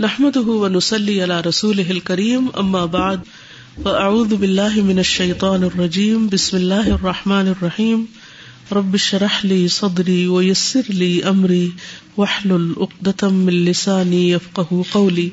[0.00, 3.20] نحمده ونصلي على رسوله الكريم، أما بعد،
[3.84, 8.08] فأعوذ بالله من الشيطان الرجيم، بسم الله الرحمن الرحيم.
[8.72, 11.72] رب اشرح لي صدري ويسر لي أمري،
[12.16, 15.32] واحلل عقدة من لساني يفقه قولي.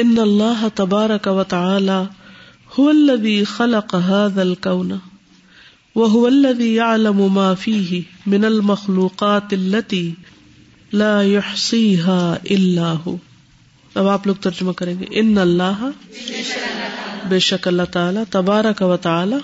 [0.00, 2.10] إن الله تبارك وتعالى
[2.74, 5.00] هو الذي خلق هذا الكون،
[5.94, 10.14] وهو الذي يعلم ما فيه من المخلوقات التي
[10.92, 13.16] لا يحصيها الا هو۔
[13.94, 15.90] اب آپ لوگ ترجمہ کریں گے۔ ان اللہ
[17.28, 19.36] بے شک اللہ تعالی تبارک و تعالی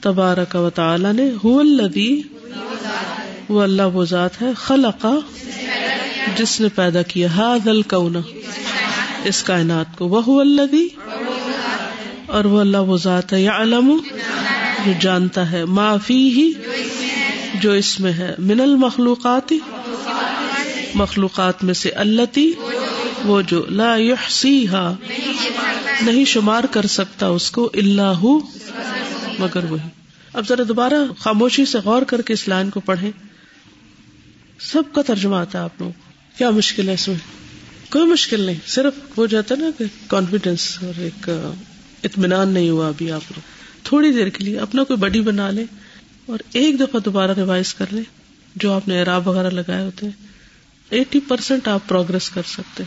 [0.00, 2.20] تبارک و تعالی نے هو الذي
[3.48, 5.06] وہ اللہ وہ ذات ہے، خلق
[6.36, 8.16] جس نے پیدا کیا۔ هذا الكون۔
[9.24, 10.88] اس کائنات کو۔ وہ الذي
[12.26, 13.96] اور وہ اللہ وہ ذات ہے۔ یعلم
[14.86, 16.52] جو جانتا ہے۔ ما فیہ
[17.54, 19.52] جو اس میں ہے، من المخلوقات
[20.94, 22.52] مخلوقات میں سے التی
[23.24, 24.94] وہ جو لا يحصیها
[26.02, 28.26] نہیں شمار کر سکتا اس کو اللہ
[29.38, 29.88] مگر وہی۔
[30.32, 33.10] اب ذرا دوبارہ خاموشی سے غور کر کے اس لائن کو پڑھیں۔
[34.60, 35.90] سب کا ترجمہ آتا ہے آپ لوگ
[36.38, 37.16] کیا مشکل ہے اس میں؟
[37.92, 41.30] کوئی مشکل نہیں، صرف ہو جاتا نا کہ کانفیڈینس اور ایک
[42.04, 43.40] اطمینان نہیں ہوا ابھی آپ لوگ۔
[43.82, 45.64] تھوڑی دیر کے لیے اپنا کوئی بڈی بنا لے
[46.30, 48.02] اور ایک دفعہ دوبارہ ریوائز کر لیں
[48.56, 50.26] جو آپ نے اعراب وغیرہ لگائے ہوتے ہیں۔
[50.90, 52.84] ایٹی پرسینٹ آپ پروگرس کر سکتے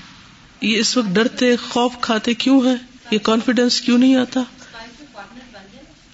[0.61, 2.75] یہ اس وقت ڈرتے، خوف کھاتے کیوں ہے
[3.11, 4.43] یہ کانفیڈینس کیوں نہیں آتا؟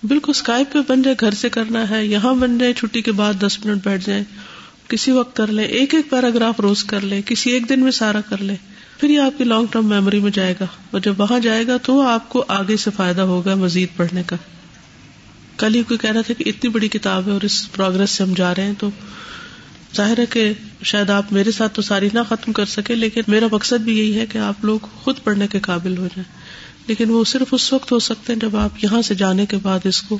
[0.04, 3.34] بالکل اسکائپ پہ بن جائے، گھر سے کرنا ہے، یہاں بن جائے، چھٹی کے بعد
[3.34, 4.24] دس منٹ بیٹھ جائیں،
[4.88, 8.22] کسی وقت کر لیں، ایک ایک پیراگراف روز کر لیں، کسی ایک دن میں سارا
[8.22, 8.56] کر لیں،
[9.00, 11.78] پھر یہ آپ کی لانگ ٹرم میموری میں جائے گا۔ اور جب وہاں جائے گا
[11.78, 14.36] تو آپ کو آگے سے فائدہ ہوگا مزید پڑھنے کا۔
[15.60, 18.24] کل ہی کوئی کہہ رہا تھا کہ اتنی بڑی کتاب ہے اور اس پروگرس سے
[18.24, 18.90] ہم جا رہے ہیں، تو
[19.96, 23.46] ظاہر ہے کہ شاید آپ میرے ساتھ تو ساری نہ ختم کر سکے، لیکن میرا
[23.52, 27.24] مقصد بھی یہی ہے کہ آپ لوگ خود پڑھنے کے قابل ہو جائیں۔ لیکن وہ
[27.24, 30.18] صرف اس وقت ہو سکتے ہیں جب آپ یہاں سے جانے کے بعد اس کو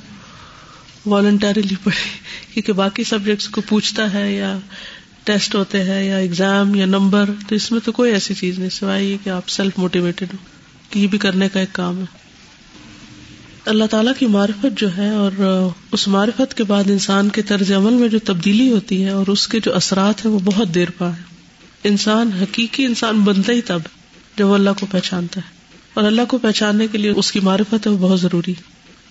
[1.06, 2.10] والنٹریلی پڑھے
[2.54, 4.60] کیونکہ باقی سبجیکٹس کو پوچھتا ہے یا
[5.24, 8.70] ٹیسٹ ہوتے ہیں یا اگزام یا نمبر تو اس میں تو کوئی ایسی چیز نہیں،
[8.70, 10.38] سوائے یہ کہ آپ سیلف موٹیویٹڈ ہو
[10.90, 12.29] کہ یہ بھی کرنے کا ایک کام ہے۔
[13.70, 15.32] اللہ تعالیٰ کی معرفت جو ہے اور
[15.92, 19.48] اس معرفت کے بعد انسان کے طرز عمل میں جو تبدیلی ہوتی ہے اور اس
[19.48, 21.24] کے جو اثرات ہیں وہ بہت دیر پا ہے۔
[21.84, 23.80] انسان حقیقی انسان بنتا ہی تب
[24.38, 25.50] جب وہ اللہ کو پہچانتا ہے۔
[25.94, 28.54] اور اللہ کو پہچاننے کے لیے اس کی معرفت ہے وہ بہت ضروری۔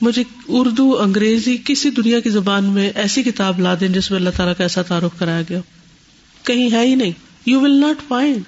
[0.01, 4.31] مجھے اردو، انگریزی، کسی دنیا کی زبان میں ایسی کتاب لا دیں جس میں اللہ
[4.37, 5.61] تعالیٰ کا ایسا تعارف کرایا گیا
[6.45, 7.13] کہیں ہے ہی نہیں۔
[7.47, 8.43] یو ول ناٹ فائنڈ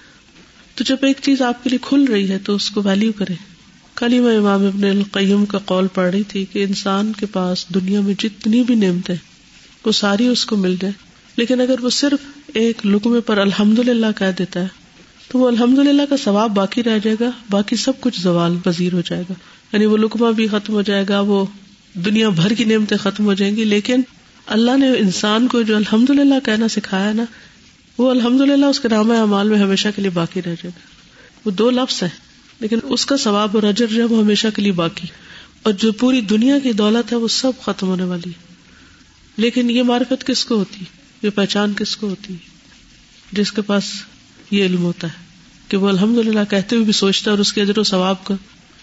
[0.74, 3.49] تو جب ایک چیز آپ کے لیے کھل رہی ہے تو اس کو ویلو کرے
[4.00, 7.66] کل ہی میں امام ابن القیم کا قول پڑھ رہی تھی کہ انسان کے پاس
[7.74, 9.14] دنیا میں جتنی بھی نعمتیں
[9.84, 10.92] وہ ساری اس کو مل جائے
[11.36, 14.66] لیکن اگر وہ صرف ایک لکمے پر الحمد للہ کہہ دیتا ہے،
[15.28, 18.92] تو وہ الحمد للہ کا ثواب باقی رہ جائے گا، باقی سب کچھ زوال پذیر
[18.92, 19.34] ہو جائے گا۔
[19.72, 21.44] یعنی وہ لکما بھی ختم ہو جائے گا، وہ
[21.94, 24.00] دنیا بھر کی نعمتیں ختم ہو جائیں گی۔ لیکن
[24.46, 27.24] اللہ نے انسان کو جو الحمد للہ کہنا سکھایا نا،
[27.98, 30.80] وہ الحمد للہ اس کے نام اعمال میں ہمیشہ کے لیے باقی رہ جائے گا۔
[31.44, 32.29] وہ دو لفظ ہیں۔
[32.60, 35.06] لیکن اس کا ثواب اور اجر جو ہے وہ ہمیشہ کے لیے باقی۔
[35.62, 38.50] اور جو پوری دنیا کی دولت ہے وہ سب ختم ہونے والی۔ ہے
[39.36, 40.84] لیکن یہ معرفت کس کو ہوتی؟
[41.22, 42.34] یہ پہچان کس کو ہوتی؟
[43.32, 43.84] جس کے پاس
[44.50, 45.24] یہ علم ہوتا ہے
[45.68, 48.24] کہ وہ الحمد للہ کہتے ہوئے بھی سوچتا ہے اور اس کے اجر و ثواب
[48.24, 48.34] کا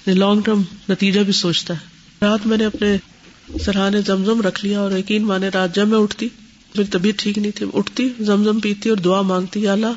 [0.07, 1.79] لانگ ٹرم نتیجہ بھی سوچتا ہے۔
[2.21, 2.97] رات میں نے اپنے
[3.65, 6.29] سرحانے زمزم رکھ لیا اور یقین مانے رات جب میں اٹھتی،
[6.75, 9.87] میری طبیعت ٹھیک نہیں تھی، اٹھتی، زمزم پیتی اور دعا مانگتی، یا اللہ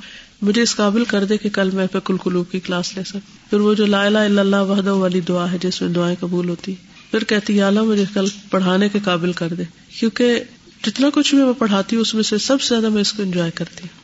[0.43, 3.51] مجھے اس قابل کر دے کہ کل میں پہ کل کلو کی کلاس لے سک
[3.51, 6.49] پھر وہ جو لا الہ الا اللہ وحدہ والی دعا ہے، جس میں دعائیں قبول
[6.49, 6.75] ہوتی،
[7.11, 9.63] پھر کہتی، یا اللہ، مجھے کل پڑھانے کے قابل کر دے۔
[9.99, 10.45] کیونکہ
[10.87, 13.23] جتنا کچھ بھی میں پڑھاتی ہوں، اس میں سے سب سے زیادہ میں اس کو
[13.23, 14.01] انجوائے کرتی ہوں۔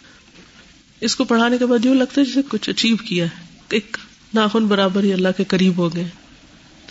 [1.00, 3.96] اس کو پڑھانے کے بعد یوں لگتا ہے جسے کچھ اچیو کیا ہے۔ ایک
[4.34, 6.08] ناخن برابر ہی اللہ کے قریب ہو گئے۔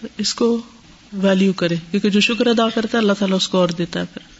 [0.01, 0.61] تو اس کو
[1.13, 4.05] ویلو کرے، کیونکہ جو شکر ادا کرتا ہے، اللہ تعالیٰ اس کو اور دیتا ہے
[4.13, 4.34] پھر۔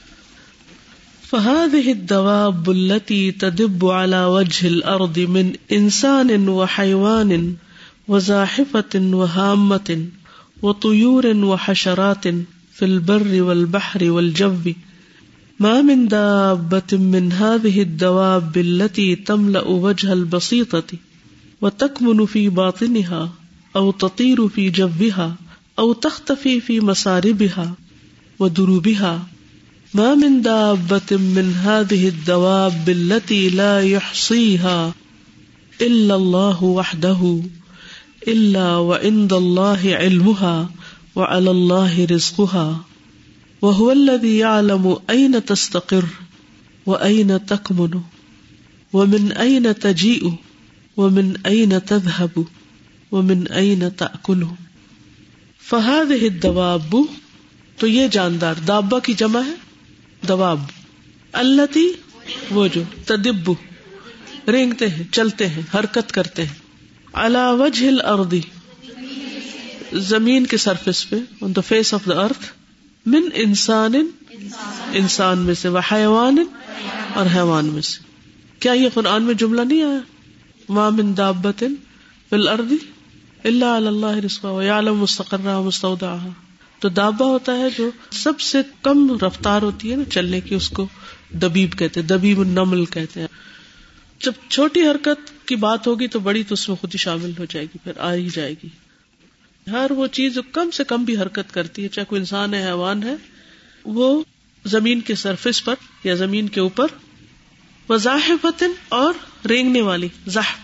[1.35, 7.55] فهذه الدواب التي تدب على وجه الأرض من إنسان وحيوان
[8.08, 10.05] وزاحفة وهامة
[10.61, 12.23] وطيور وحشرات
[12.73, 14.73] في البر والبحر والجو.
[15.59, 20.97] ما من دابة من هذه الدواب التي تملأ وجه البسيطة
[21.61, 23.29] وتكمن في باطنها
[23.76, 25.35] أو تطير في جوها
[25.79, 27.73] أو تختفي في مساربها
[28.40, 29.34] ودروبها.
[29.96, 34.94] ما من دابة من هذه الدواب التي لا يحصيها
[35.82, 37.42] إلا الله وحده،
[38.28, 40.70] إلا وعند الله علمها
[41.16, 42.86] وعلى الله رزقها،
[43.62, 46.06] وهو الذي يعلم أين تستقر
[46.86, 48.00] وأين تكمن،
[48.94, 50.30] ومن أين تجيء
[50.97, 52.40] وہ من عئی نہ تب
[53.12, 53.76] وہ من عئی
[57.80, 59.65] تو یہ جاندار دابا کی جمع ہے؟
[60.27, 60.59] دواب۔
[61.31, 61.91] اللہ تی
[62.51, 63.53] وہ جو تدبو،
[64.47, 66.53] رینگتے ہیں، چلتے ہیں، حرکت کرتے ہیں۔
[67.13, 68.41] اللہ وجہ اردی
[69.93, 72.45] زمین کے سرفیس پہ آن دا فیس آف دا ارتھ
[73.05, 73.93] من انسان
[74.93, 76.37] انسان میں سے وہ حیوان
[77.13, 78.03] اور حیوان میں سے۔
[78.59, 79.99] کیا یہ قرآن میں جملہ نہیں آیا؟
[80.69, 81.59] ماں من دابت
[82.29, 82.73] فی الارض
[83.43, 86.16] اللہ اللہ رسوا یعلم مستقرہ مستودع
[86.85, 90.70] تو دابا ہوتا ہے جو سب سے کم رفتار ہوتی ہے نا چلنے کی، اس
[90.70, 90.87] کو
[91.29, 93.28] دبیب کہتے ہیں، دبیب النمل کہتے ہیں۔
[94.20, 97.46] جب چھوٹی حرکت کی بات ہوگی تو بڑی تو اس میں خود ہی شامل ہو
[97.46, 98.67] جائے گی، پھر آ ہی جائے گی۔
[99.72, 102.67] ہر وہ چیز جو کم سے کم بھی حرکت کرتی ہے، چاہے کوئی انسان ہے،
[102.67, 103.16] حیوان ہے،
[103.85, 104.23] وہ
[104.66, 106.87] زمین کے سرفیس پر یا زمین کے اوپر
[107.90, 109.14] وضاحفتن اور
[109.47, 110.55] رینگنے والی زاح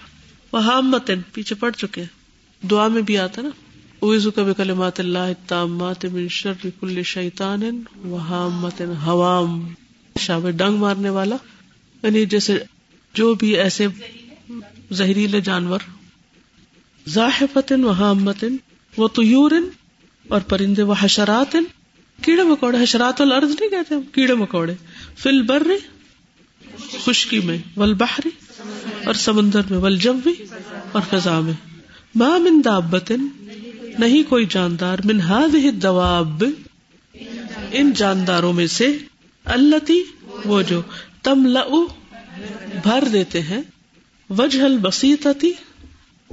[0.53, 3.49] وحامتن پیچھے پڑ چکے۔ ہیں دعا میں بھی آتا نا۔
[4.01, 9.73] اوزو کا بکلمات اللہ تامات من شر کل شیطان وحامتن حوام۔
[10.19, 11.35] شاب ڈنگ مارنے والا۔
[12.03, 12.59] یعنی جیسے
[13.13, 13.87] جو بھی ایسے
[14.91, 15.79] زہریلے جانور۔
[17.07, 18.55] ذاحفتن وحامتن
[18.97, 19.51] وہ طیور
[20.27, 21.55] اور پرندے وہ حشرات۔
[22.21, 24.73] کیڑے مکوڑے، حشرات الارض نہیں کہتے ہم؟ کیڑے مکوڑے۔
[25.17, 25.63] فل بر
[27.05, 28.29] خشکی میں ول بحری
[29.05, 29.97] اور سمندر میں ول
[30.91, 31.53] اور فضا میں۔
[32.15, 33.27] ماں من دابتن
[34.01, 36.43] نہیں کوئی جاندار، من هذه الدواب،
[37.71, 38.97] ان جانداروں میں سے
[39.45, 39.91] اللہ
[40.45, 40.81] وہ جو
[41.23, 41.57] تم
[42.83, 43.61] بھر دیتے ہیں،
[44.29, 45.51] وجہ البسیطتی،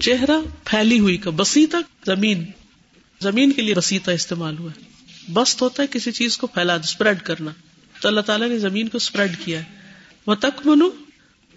[0.01, 2.45] چہرہ پھیلی ہوئی کا بسیتا زمین
[3.21, 4.83] زمین کے لیے بسیتا استعمال ہوا ہے۔
[5.33, 7.51] بست ہوتا ہے کسی چیز کو پھیلا اسپریڈ کرنا۔
[8.01, 9.65] تو اللہ تعالیٰ نے زمین کو اسپریڈ کیا ہے۔
[10.27, 10.91] وہ تک منو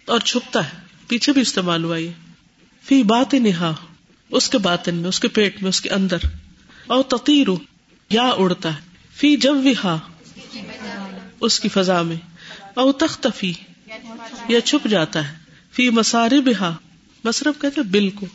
[0.05, 2.11] اور چھپتا ہے۔ پیچھے بھی استعمال ہوا یہ۔
[2.83, 3.73] فی بات نہا
[4.31, 6.17] اس کے باطن میں، اس کے پیٹ میں، اس کے اندر۔
[6.87, 7.47] او تقیر
[8.09, 8.79] یا اڑتا ہے۔
[9.15, 9.97] فی جب ہا
[11.39, 12.15] اس کی فضا میں۔
[12.73, 13.53] او تختفی،
[14.47, 15.37] یا چھپ جاتا ہے۔
[15.71, 16.75] فی مسارے بہا
[17.23, 18.25] مسرف کہتے بل کو۔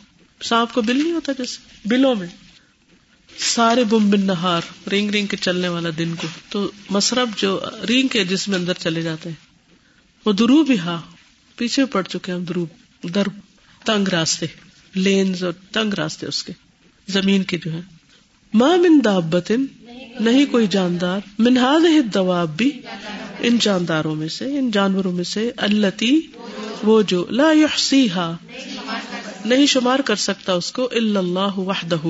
[0.43, 2.27] سانپ کو بل نہیں ہوتا جیسے، بلوں میں۔
[3.37, 7.59] سارے بم بن نہار رینگ رینگ کے چلنے والا دن کو۔ تو مسرف جو
[7.89, 9.45] رینگ کے جس میں اندر چلے جاتے ہیں۔
[10.25, 11.01] وہ درو بھی ہا
[11.55, 12.69] پیچھے پڑ چکے ہم دروب
[13.15, 13.27] در
[13.85, 14.66] تنگ راستے۔
[14.97, 16.53] لینز اور تنگ راستے اس کے،
[17.07, 17.79] زمین کے جو ہے
[18.53, 19.65] ماں من دابتن،
[20.19, 22.81] نہیں کوئی جاندار۔ منہاد دواب بھی
[23.39, 26.03] ان جانداروں میں سے، ان جانوروں میں سے اللہ
[26.83, 28.35] وہ جو لا یحسیہا
[29.45, 32.07] نہیں شمار کر سکتا اس کو، اللہ وحدہ۔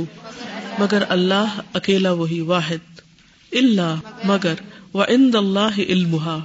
[0.80, 3.00] مگر اللہ اکیلا وہی واحد۔
[3.52, 4.54] اللہ مگر
[4.94, 6.40] و اللہ علمہا۔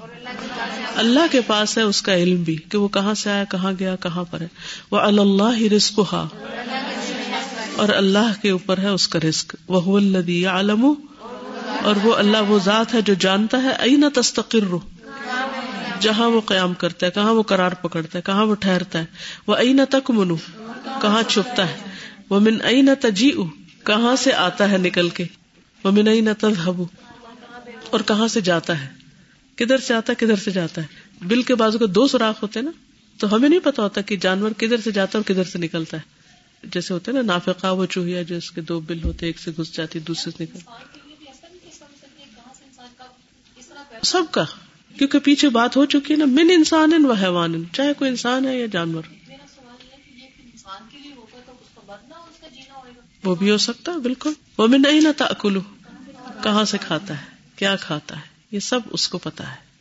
[0.97, 3.97] اللہ کے پاس ہے اس کا علم بھی، کہ وہ کہاں سے آیا، کہاں گیا،
[3.97, 4.49] کہاں پر ہے۔
[4.91, 6.01] وہ اللہ رسک
[7.77, 9.99] اور اللہ کے اوپر ہے اس کا رسک وہ
[10.47, 10.93] عالم
[11.83, 14.77] اور وہ اللہ وہ ذات ہے جو جانتا ہے این تستقر،
[16.01, 19.05] جہاں وہ قیام کرتا ہے، کہاں وہ قرار پکڑتا ہے، کہاں وہ ٹھہرتا ہے۔
[19.47, 20.37] وہ این تک منو
[21.01, 21.77] کہاں چھپتا ہے۔
[22.31, 23.31] وہ من این تجی
[23.85, 25.25] کہاں سے آتا ہے نکل کے۔
[25.85, 26.83] وہ من این تذهب،
[27.91, 29.02] اور کہاں سے جاتا ہے۔
[29.65, 30.87] کدھر سے آتا ہے، کدھر سے جاتا ہے۔
[31.23, 32.73] بل کے بازو کے دو سوراخ ہوتے ہیں نا،
[33.19, 35.97] تو ہمیں نہیں پتا ہوتا کہ جانور کدھر سے جاتا ہے اور کدھر سے نکلتا
[35.97, 36.23] ہے۔
[36.65, 39.73] جیسے ہوتے نا نافقا وہ چوہیا جو اس کے دو بل ہوتے ایک سے گھس
[39.73, 40.59] جاتی، دوسرے سے نکل
[44.03, 44.45] سب کا،
[44.99, 48.61] کیونکہ پیچھے بات ہو چکی ہے نا، من انسان و حیوان چاہے کوئی انسان ہے
[48.61, 49.03] یا جانور۔
[53.25, 55.61] وہ بھی ہو سکتا ہے، بالکل۔ وہ میں نہیں نہ تاکلو
[56.43, 59.73] کہاں سے کھاتا ہے؟ کیا کھاتا ہے؟ یہ سب اس کو پتا ہے۔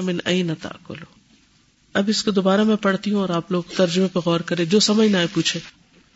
[0.00, 1.04] من این تاکلو۔
[1.94, 4.80] اب اس کو دوبارہ میں پڑھتی ہوں اور آپ لوگ ترجمے پہ غور کرے جو
[4.80, 5.60] سمجھ نہ آئے پوچھے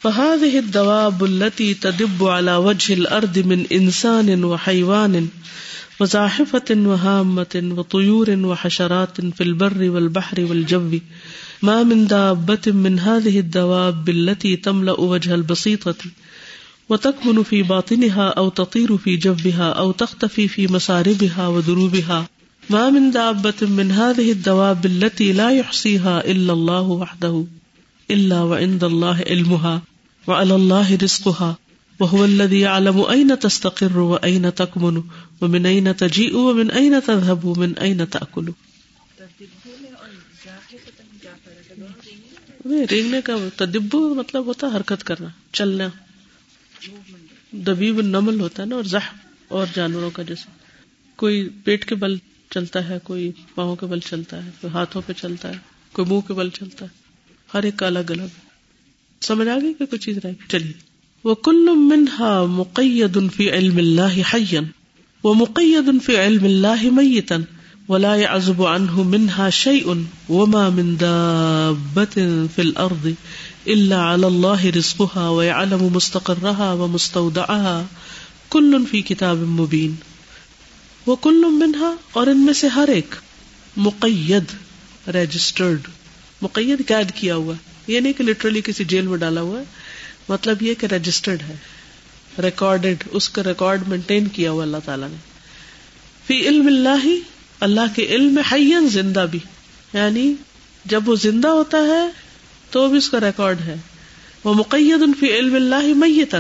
[0.03, 5.27] فهذه الدواب التي تدب على وجه الارض من انسان وحيوان
[6.01, 10.89] وزاحفة وهامة وطيور وحشرات في البر والبحر والجو۔
[11.63, 16.09] ما من دابة من هذه الدواب التي تملأ وجه البسيطة۔
[16.91, 22.29] وتكمن في باطنها أو تطير في جوها أو تختفي في مساربها ودروبها
[22.71, 27.45] ما من دابة من هذه الدواب التي لا يحصيها إلا الله وحده،
[28.11, 29.83] إلا وعند الله علمها،
[30.27, 31.57] وعلى الله رزقها،
[32.01, 35.01] وهو الذي يعلم أين تستقر وأين تكمن،
[35.41, 38.51] ومن أين تجيء ومن أين تذهب ومن أين تأكل.
[42.91, 45.89] رینگنے کا تدبو مطلب ہوتا حرکت کرنا، چلنا۔
[47.53, 48.99] دبیب نمل ہوتا ہے نا اور زہ
[49.49, 50.51] اور جانوروں کا جیسے
[51.17, 52.17] کوئی پیٹ کے بل
[52.51, 55.59] چلتا ہے، کوئی پاؤں کے بل چلتا ہے، کوئی ہاتھوں پہ چلتا ہے،
[55.93, 56.91] کوئی منہ کے بل چلتا ہے۔
[57.55, 58.41] ہر ایک کا الگ الگ۔
[59.21, 60.73] سمجھ آ گئی کہ کوئی چیز رہے چلیے۔
[61.25, 64.65] وہ کل منہا مقید فی علم اللہ حین
[65.25, 67.43] وہ مقید فی علم اللہ میتن
[67.89, 69.87] ولا يعزب عنه منها شيء
[70.29, 72.23] وما من دابة
[72.55, 73.09] في الأرض
[73.67, 77.83] إلا على الله رزقها ويعلم مستقرها ومستودعها.
[78.51, 79.95] كل في كتاب مبين.
[81.07, 83.15] وكل منها اور ان میں سے ہر ایک
[83.77, 84.45] مقید
[85.09, 85.81] رجسٹرڈ
[86.43, 87.55] مقید قید کیا ہوا.
[87.87, 89.65] یہ نہیں کہ لٹرلی کسی جیل میں ڈالا ہوا ہے.
[90.29, 91.57] مطلب یہ کہ رجسٹرڈ ہے.
[92.43, 95.17] ریکارڈیڈ اس کا ریکارڈ مینٹین کیا ہوا اللہ تعالیٰ نے.
[96.27, 97.07] فی علم اللہ
[97.61, 99.39] اللہ کے علم میں حین زندہ بھی.
[99.93, 100.35] یعنی
[100.85, 102.30] جب وہ زندہ ہوتا ہے
[102.71, 103.75] تو بھی اس کا ریکارڈ ہے۔
[104.45, 106.39] وہ مقید ان فی علم اللہ میتن۔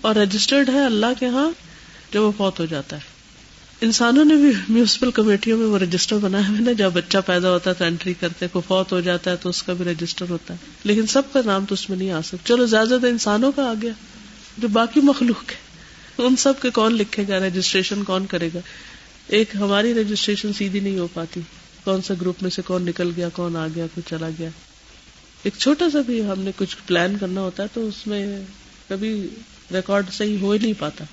[0.00, 1.50] اور رجسٹرڈ ہے اللہ کے ہاں
[2.12, 3.14] جب وہ فوت ہو جاتا ہے۔
[3.80, 7.70] انسانوں نے بھی میونسپل کمیٹیوں میں وہ رجسٹر بنایا ہوا نا جب بچہ پیدا ہوتا
[7.70, 10.54] ہے تو انٹری کرتے کوئی فوت ہو جاتا ہے تو اس کا بھی رجسٹر ہوتا
[10.54, 13.52] ہے۔ لیکن سب کا نام تو اس میں نہیں آ سکتا۔ چلو زیادہ زیادہ انسانوں
[13.52, 13.92] کا آ گیا۔
[14.58, 15.64] جو باقی مخلوق ہے
[16.18, 18.58] ان سب کے کون لکھے گا؟ رجسٹریشن کون کرے گا؟
[19.26, 21.40] ایک ہماری رجسٹریشن سیدھی نہیں ہو پاتی۔
[21.84, 24.48] کون سا گروپ میں سے کون نکل گیا، کون آ گیا کچھ چلا گیا؟
[25.44, 28.40] ایک چھوٹا سا بھی ہم نے کچھ پلان کرنا ہوتا ہے تو اس میں
[28.88, 29.28] کبھی
[29.72, 31.04] ریکارڈ صحیح ہو ہی نہیں پاتا۔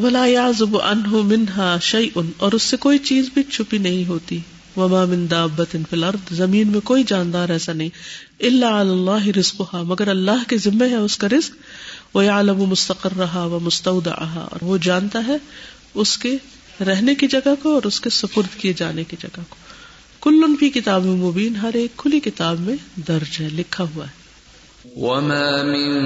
[0.00, 4.38] ولا یازب انہ منہا شعی ان اور اس سے کوئی چیز بھی چھپی نہیں ہوتی۔
[4.76, 7.88] وما من دابت فی الارض زمین میں کوئی جاندار ایسا نہیں۔
[8.40, 11.56] الا اللہ رزقها، مگر اللہ کے ذمہ ہے اس کا رزق۔
[12.14, 15.36] وہ عالم مستقر رہا و مستودعها اور وہ جانتا ہے
[15.94, 16.36] اس کے
[16.80, 19.56] رہنے کی جگہ کو اور اس کے سپرد کیے جانے کی جگہ کو۔
[20.20, 22.76] کل ان کتاب مبین، ہر ایک کھلی کتاب میں
[23.08, 24.20] درج ہے، لکھا ہوا ہے۔
[24.96, 26.00] وما من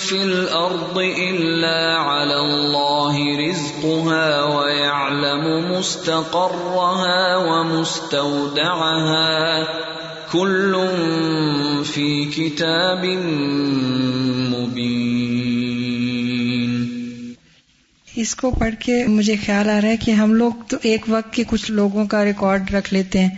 [0.00, 3.16] في الأرض إلا على الله
[3.48, 8.16] رزقها ويعلم مستقرها ومستودعها۔
[10.32, 10.76] كل
[11.84, 13.04] في كتاب
[18.16, 21.34] اس کو پڑھ کے مجھے خیال آ رہا ہے کہ ہم لوگ تو ایک وقت
[21.34, 23.30] کے کچھ لوگوں کا ریکارڈ رکھ لیتے ہیں۔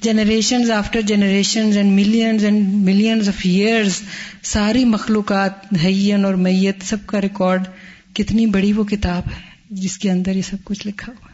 [0.00, 3.92] Generation after generation and millions and millions of years
[4.42, 5.52] ساری مخلوقات
[5.84, 7.62] حین اور میت سب کا ریکارڈ
[8.14, 11.28] کتنی بڑی وہ کتاب ہے جس کے اندر یہ سب کچھ لکھا ہوا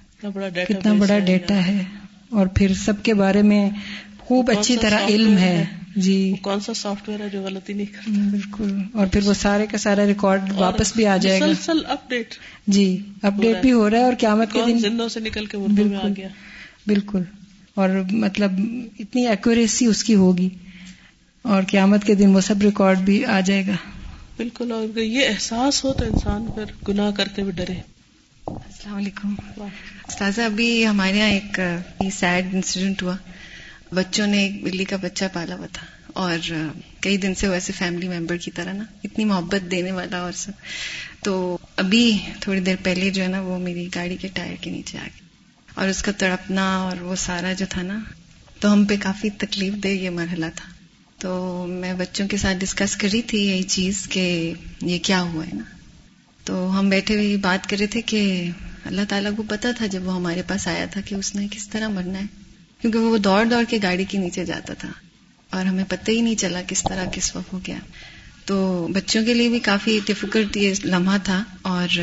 [0.46, 1.82] ہے۔ کتنا بڑا ڈیٹا ہے۔
[2.30, 3.70] اور پھر سب کے بارے میں
[4.18, 5.64] خوب اچھی طرح علم ہے؟
[5.96, 9.66] جی۔ کون سا سافٹ ویئر ہے جو غلطی نہیں کرتا؟ بالکل۔ اور پھر وہ سارے
[9.66, 12.34] کا سارا ریکارڈ واپس بھی آ جائے گا۔ اپ ڈیٹ
[12.66, 15.56] جی اپ ڈیٹ بھی ہو رہا ہے اور قیامت کے دن زندوں سے نکل کے
[15.58, 16.28] میں آ گیا؟
[16.86, 17.22] بالکل۔
[17.74, 18.52] اور مطلب
[18.98, 20.48] اتنی ایکوریسی اس کی ہوگی۔
[21.42, 23.76] اور قیامت کے دن وہ سب ریکارڈ بھی آ جائے گا۔
[24.36, 27.74] بالکل اور یہ احساس ہو تو انسان پھر گناہ کرتے ہوئے ڈرے۔
[28.46, 29.34] السلام علیکم۔
[30.08, 31.60] استاذہ ابھی ہمارے یہاں ایک
[32.12, 33.16] سیڈ انسیڈنٹ ہوا۔
[33.94, 36.52] بچوں نے ایک بلی کا بچہ پالا ہوا تھا اور
[37.00, 40.50] کئی دن سے ویسے فیملی ممبر کی طرح نا، اتنی محبت دینے والا اور سب۔
[41.24, 44.98] تو ابھی تھوڑی دیر پہلے جو ہے نا، وہ میری گاڑی کے ٹائر کے نیچے
[44.98, 45.26] آ گیا
[45.74, 47.98] اور اس کا تڑپنا اور وہ سارا جو تھا نا،
[48.60, 50.74] تو ہم پہ کافی تکلیف دہ یہ مرحلہ تھا۔
[51.18, 55.54] تو میں بچوں کے ساتھ ڈسکس کری تھی یہی چیز کہ یہ کیا ہوا ہے
[55.54, 55.64] نا۔
[56.44, 58.50] تو ہم بیٹھے ہوئے بات کر رہے تھے کہ
[58.84, 61.68] اللہ تعالیٰ کو پتا تھا جب وہ ہمارے پاس آیا تھا کہ اس نے کس
[61.68, 62.43] طرح مرنا ہے۔
[62.84, 64.88] کیونکہ وہ دوڑ دوڑ کے گاڑی کے نیچے جاتا تھا
[65.50, 67.76] اور ہمیں پتہ ہی نہیں چلا کس طرح کس وقت ہو گیا۔
[68.44, 72.00] تو بچوں کے لیے بھی کافی ڈفیکلٹ یہ لمحہ تھا اور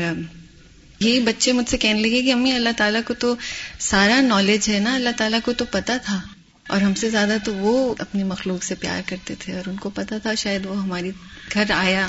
[1.00, 3.34] یہی بچے مجھ سے کہنے لگے کہ امی اللہ تعالیٰ کو تو
[3.78, 6.20] سارا نالج ہے نا، اللہ تعالیٰ کو تو پتا تھا۔
[6.68, 9.90] اور ہم سے زیادہ تو وہ اپنی مخلوق سے پیار کرتے تھے اور ان کو
[9.90, 11.10] پتا تھا شاید وہ ہماری
[11.54, 12.08] گھر آیا۔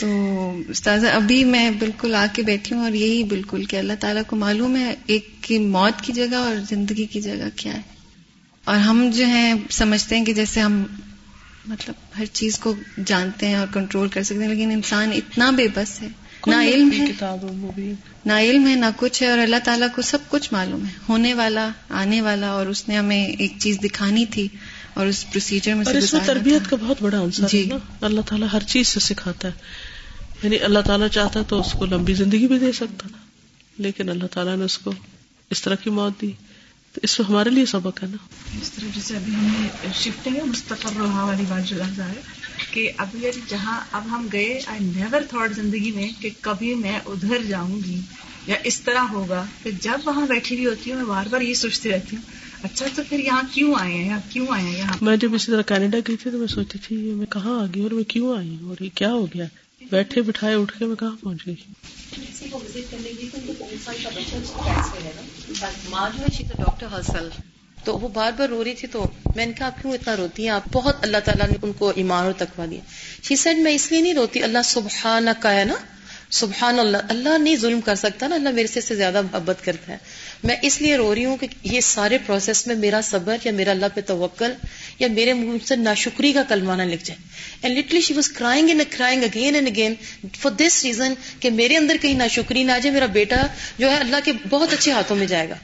[0.00, 0.08] تو
[0.68, 4.36] استاذہ، ابھی میں بالکل آ کے بیٹھی ہوں اور یہی بالکل کہ اللہ تعالیٰ کو
[4.36, 7.95] معلوم ہے ایک کی موت کی جگہ اور زندگی کی جگہ کیا ہے۔
[8.66, 10.84] اور ہم جو ہیں سمجھتے ہیں کہ جیسے ہم
[11.66, 15.66] مطلب ہر چیز کو جانتے ہیں اور کنٹرول کر سکتے ہیں لیکن انسان اتنا بے
[15.74, 16.08] بس ہے
[16.46, 17.92] نہ علم ہے
[18.24, 21.34] نہ علم ہے نہ کچھ ہے اور اللہ تعالیٰ کو سب کچھ معلوم ہے۔ ہونے
[21.34, 24.48] والا آنے والا اور اس نے ہمیں ایک چیز دکھانی تھی
[24.94, 27.68] اور اس پروسیجر میں اور اس میں تربیت کا بہت بڑا عنصر جی۔
[28.00, 29.52] اللہ تعالیٰ ہر چیز سے سکھاتا ہے۔
[30.42, 33.08] یعنی اللہ تعالیٰ چاہتا تو اس کو لمبی زندگی بھی دے سکتا۔
[33.78, 34.92] لیکن اللہ تعالیٰ نے اس کو
[35.50, 36.32] اس طرح کی موت دی۔
[36.96, 38.16] تو اس میں ہمارے لیے سبق ہے نا۔
[38.62, 42.20] اس طرح جیسے ابھی ہم نے شفٹنگ مستقر رہا والی بات جو لفظ ہے
[42.70, 46.98] کہ اب یعنی جہاں اب ہم گئے آئی نیور تھاٹ زندگی میں کہ کبھی میں
[47.06, 48.00] ادھر جاؤں گی
[48.46, 51.54] یا اس طرح ہوگا کہ جب وہاں بیٹھی ہوئی ہوتی ہوں میں بار بار یہ
[51.54, 52.22] سوچتی رہتی ہوں
[52.62, 55.62] اچھا تو پھر یہاں کیوں آئے ہیں؟ کیوں آئے ہیں؟ یہاں میں جب اسی طرح
[55.62, 58.56] کینیڈا گئی تھی تو میں سوچتی تھی میں کہاں آ گئی اور میں کیوں آئی
[58.62, 59.46] اور یہ کیا ہو گیا؟
[59.90, 61.54] بیٹھے بٹھائے اٹھ کے میں کہاں پہنچ گئی
[66.58, 67.28] ڈاکٹر ہرسل
[67.84, 69.06] تو وہ بار بار رو رہی تھی تو
[69.36, 71.92] میں نے کہا آپ کیوں اتنا روتی ہیں؟ آپ بہت اللہ تعالیٰ نے ان کو
[71.96, 72.80] ایمان اور تکوا دیا۔
[73.22, 75.74] شی سیڈ میں اس لیے نہیں روتی، اللہ سبحانہ کا ہے نا؟
[76.30, 79.98] سبحان اللہ اللہ نہیں ظلم کر سکتا نا اللہ میرے سے زیادہ محبت کرتا ہے۔
[80.44, 83.70] میں اس لیے رو رہی ہوں کہ یہ سارے پروسیس میں میرا صبر یا میرا
[83.70, 84.52] اللہ پہ توکل
[84.98, 87.28] یا میرے منہ سے ناشکری کا کلمہ نہ لکھ جائے۔
[87.62, 89.94] And lately she was crying and crying again and again
[90.38, 93.46] for this reason کہ میرے اندر کہیں ناشکری نہ آ جائے میرا بیٹا
[93.78, 95.54] جو ہے اللہ کے بہت اچھے ہاتھوں میں جائے گا۔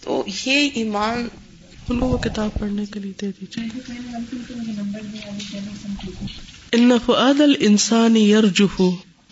[0.00, 1.28] تو یہ ایمان
[1.88, 3.68] ان کو وہ کتاب پڑھنے کے لیے دے دیجیے
[6.72, 8.16] ان فؤاد الانسان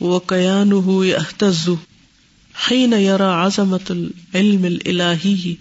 [0.00, 1.76] يرجف وكيانه يهتز
[2.54, 3.80] حين يرى عظمة
[4.34, 5.56] العلم الإلهي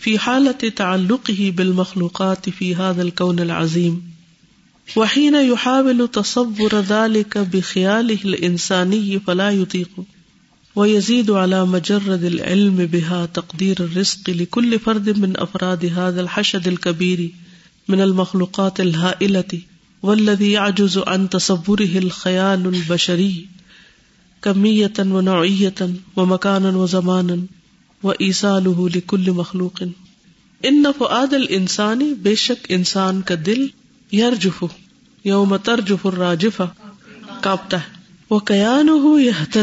[0.00, 4.02] في حالة تعلقه بالمخلوقات في هذا الكون العظيم.
[4.96, 9.90] وحين يحاول تصور ذلك بخياله الإنساني فلا يطيق.
[10.76, 17.30] ويزيد على مجرد العلم بها تقدير الرزق لكل فرد من أفراد هذا الحشد الكبير
[17.88, 19.60] من المخلوقات الهائلة،
[20.02, 23.57] والذي يعجز عن تصوره الخيال البشري.
[24.40, 25.82] کمیت و نوعیت
[26.16, 27.30] و مکان و زمان
[28.02, 29.82] و ایسال لکل مخلوق۔
[30.62, 33.66] ان فعاد الانسانی بے شک انسان کا دل
[34.12, 34.64] یرجف،
[35.24, 36.62] یوم ترجف الراجفہ
[37.40, 37.96] کاپتا ہے۔
[38.30, 39.58] وہ قیان ہو یا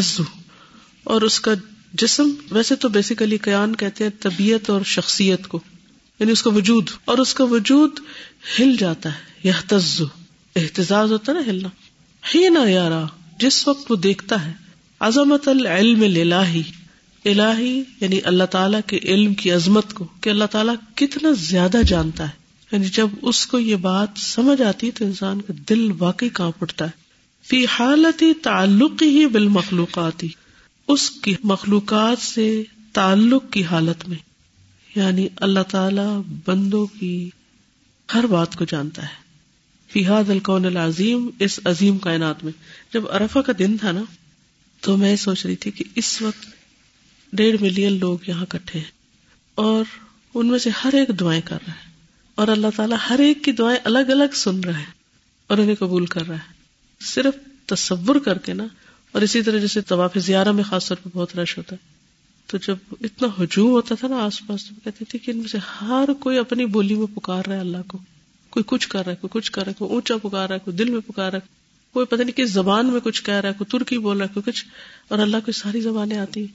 [1.04, 1.54] اور اس کا
[1.94, 5.60] جسم ویسے تو بیسیکلی قیان کہتے ہیں طبیعت اور شخصیت کو
[6.20, 8.00] یعنی اس کا وجود، اور اس کا وجود
[8.60, 9.52] ہل جاتا ہے۔ یہ
[10.56, 11.70] احتجاج ہوتا ہے نا ہلنا۔
[12.36, 13.04] ہی نہ یارا،
[13.40, 14.52] جس وقت وہ دیکھتا ہے
[15.00, 16.62] عظمت العلم الہی
[17.26, 22.24] الہی یعنی اللہ تعالیٰ کے علم کی عظمت کو، کہ اللہ تعالیٰ کتنا زیادہ جانتا
[22.24, 26.52] ہے۔ یعنی جب اس کو یہ بات سمجھ آتی تو انسان کا دل واقعی کہاں
[26.60, 26.90] پڑتا ہے۔
[27.44, 30.28] فی حالت تعلق ہی بالمخلوقاتی
[30.88, 34.18] اس کی مخلوقات سے تعلق کی حالت میں۔
[34.96, 37.30] یعنی اللہ تعالی بندوں کی
[38.14, 39.26] ہر بات کو جانتا ہے۔
[39.92, 42.52] فی حاد القون العظیم، اس عظیم کائنات میں۔
[42.94, 44.02] جب ارفا کا دن تھا نا
[44.86, 46.46] تو میں سوچ رہی تھی کہ اس وقت
[47.34, 48.92] ڈیڑھ ملین لوگ یہاں کٹھے ہیں
[49.56, 49.84] اور
[50.34, 51.94] ان میں سے ہر ایک دعائیں کر رہا ہے
[52.36, 54.94] اور اللہ تعالیٰ ہر ایک کی دعائیں الگ الگ سن رہا ہے
[55.48, 56.54] اور انہیں قبول کر رہا ہے
[57.02, 57.34] صرف
[57.66, 58.64] تصور کر کے نا
[59.12, 61.94] اور اسی طرح جیسے طواف زیارہ میں خاص طور پہ بہت رش ہوتا ہے
[62.48, 65.48] تو جب اتنا ہجوم ہوتا تھا نا آس پاس تو کہتے تھے کہ ان میں
[65.48, 67.98] سے ہر کوئی اپنی بولی میں پکار رہا ہے اللہ کو،
[68.50, 70.60] کوئی کچھ کر رہا ہے، کوئی کچھ کر رہا ہے، کوئی اونچا پکار رہا ہے،
[70.60, 71.65] کوئی دل میں پکار رہا ہے۔
[71.96, 74.34] کوئی پتہ نہیں کس زبان میں کچھ کہہ رہا ہے کوئی ترکی بول رہا ہے
[74.34, 74.66] کوئی کچھ
[75.08, 76.46] اور اللہ کو ساری زبانیں آتی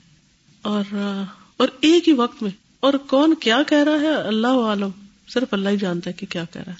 [0.61, 0.83] اور
[1.57, 4.89] اور ایک ہی وقت میں اور کون کیا کہہ رہا ہے؟ اللہ عالم۔
[5.27, 6.77] صرف اللہ ہی جانتا ہے کہ کیا کہہ رہا ہے۔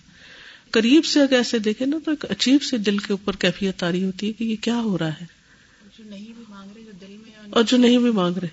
[0.72, 4.04] قریب سے اگر ایسے دیکھے نا تو ایک عجیب سے دل کے اوپر کیفیت تاری
[4.04, 5.26] ہوتی ہے کہ یہ کیا ہو رہا ہے۔
[7.50, 8.48] اور جو نہیں بھی مانگ رہے۔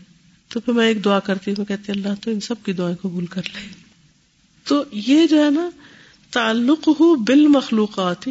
[0.49, 3.27] تو پھر میں ایک دعا کرتی ہوں کہتی اللہ تو ان سب کی دعائیں قبول
[3.27, 3.68] کر لے۔
[4.64, 5.71] تو یہ جو ہے نا
[6.31, 8.29] تعلق ہو بال مخلوقات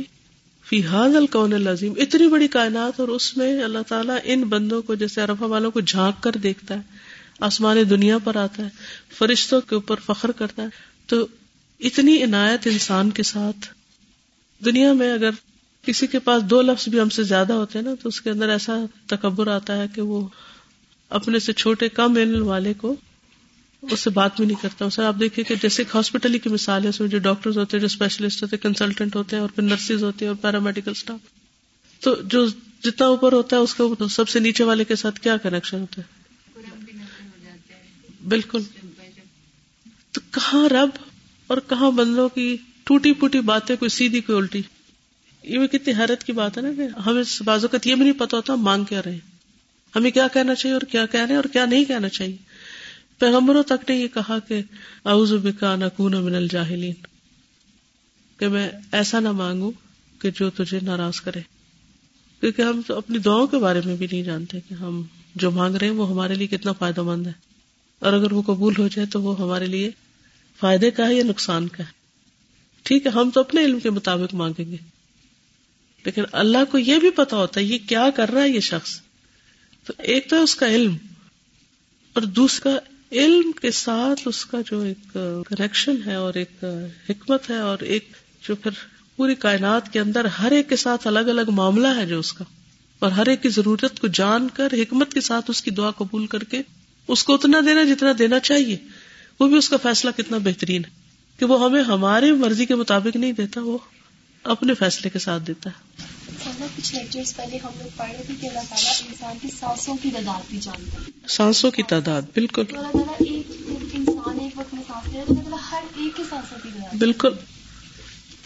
[0.69, 4.95] فی حاض القون العظیم، اتنی بڑی کائنات اور اس میں اللہ تعالیٰ ان بندوں کو،
[4.95, 6.81] جیسے ارفا والوں کو جھانک کر دیکھتا ہے،
[7.39, 8.69] آسمان دنیا پر آتا ہے،
[9.17, 10.67] فرشتوں کے اوپر فخر کرتا ہے۔
[11.07, 11.27] تو
[11.79, 13.67] اتنی عنایت انسان کے ساتھ۔
[14.65, 15.29] دنیا میں اگر
[15.85, 18.29] کسی کے پاس دو لفظ بھی ہم سے زیادہ ہوتے ہیں نا، تو اس کے
[18.29, 20.27] اندر ایسا تکبر آتا ہے کہ وہ
[21.09, 22.95] اپنے سے چھوٹے کم علم والے کو
[23.91, 26.83] اس سے بات بھی نہیں کرتا اسے آپ دیکھیں کہ جیسے ایک ہاسپٹل کی مثال
[26.83, 29.49] ہے، اس میں جو ڈاکٹر ہوتے ہیں، جو اسپیشلسٹ ہوتے ہیں کنسلٹنٹ ہوتے ہیں، اور
[29.49, 31.19] پھر نرسز ہوتے ہیں اور پیرامیڈیکل اسٹاف
[32.01, 32.45] تو جو
[32.83, 36.01] جتنا اوپر ہوتا ہے، اس کا سب سے نیچے والے کے ساتھ کیا کنیکشن ہوتا
[36.01, 36.07] ہے؟
[38.27, 38.61] بالکل۔
[40.11, 40.89] تو کہاں رب
[41.47, 44.61] اور کہاں بندوں کی ٹوٹی پوٹی باتیں، کوئی سیدھی، کوئی الٹی؟
[45.43, 48.37] یہ بھی کتنی حیرت کی بات ہے نا کہ ہمیں بازوقت یہ بھی نہیں پتا
[48.37, 49.19] ہوتا مانگ کیا رہے
[49.93, 52.46] ہمیں کیا کہنا چاہیے اور کیا کہہ رہے ہیں اور کیا نہیں کہنا چاہیے۔
[53.19, 54.61] پیغمبروں تک نے یہ کہا کہ
[55.05, 56.93] اعوذ بکا نکون من الجاہلین،
[58.37, 59.71] کہ میں ایسا نہ مانگوں
[60.19, 61.41] کہ جو تجھے ناراض کرے۔
[62.39, 65.03] کیونکہ ہم تو اپنی دعاؤں کے بارے میں بھی نہیں جانتے کہ ہم
[65.35, 67.31] جو مانگ رہے ہیں وہ ہمارے لیے کتنا فائدہ مند ہے۔
[67.99, 69.91] اور اگر وہ قبول ہو جائے تو وہ ہمارے لیے
[70.59, 71.91] فائدے کا ہے یا نقصان کا ہے۔
[72.83, 74.77] ٹھیک ہے، ہم تو اپنے علم کے مطابق مانگیں گے۔
[76.05, 79.01] لیکن اللہ کو یہ بھی پتا ہوتا ہے یہ کیا کر رہا ہے یہ شخص۔
[79.83, 80.97] تو ایک تو اس کا علم
[82.13, 82.69] اور دوسرا
[83.11, 85.17] علم کے ساتھ اس کا جو ایک
[85.49, 86.63] کنیکشن ہے اور ایک
[87.09, 88.11] حکمت ہے اور ایک
[88.47, 88.71] جو پھر
[89.15, 92.43] پوری کائنات کے اندر ہر ایک کے ساتھ الگ الگ معاملہ ہے جو اس کا۔
[92.99, 96.27] اور ہر ایک کی ضرورت کو جان کر، حکمت کے ساتھ اس کی دعا قبول
[96.27, 96.61] کر کے
[97.07, 98.77] اس کو اتنا دینا جتنا دینا چاہیے،
[99.39, 100.89] وہ بھی اس کا فیصلہ کتنا بہترین ہے۔
[101.39, 103.77] کہ وہ ہمیں ہماری مرضی کے مطابق نہیں دیتا، وہ
[104.43, 106.03] اپنے فیصلے کے ساتھ دیتا ہے۔
[106.43, 110.09] کچھ لیکچرز پہلے ہم لوگ پڑھ رہے تھے کہ اللہ تعالیٰ انسان کی سانسوں کی
[110.11, 113.51] تعداد بھی جانتا ہے۔ سانسوں کی تعداد بالکل۔ اللہ تعالیٰ ایک
[113.93, 116.89] انسان ایک وقت میں سانس کہنے کا مطلب ہر ایک کے ساتھ ساتھ ہی دعا
[116.97, 117.33] بالکل۔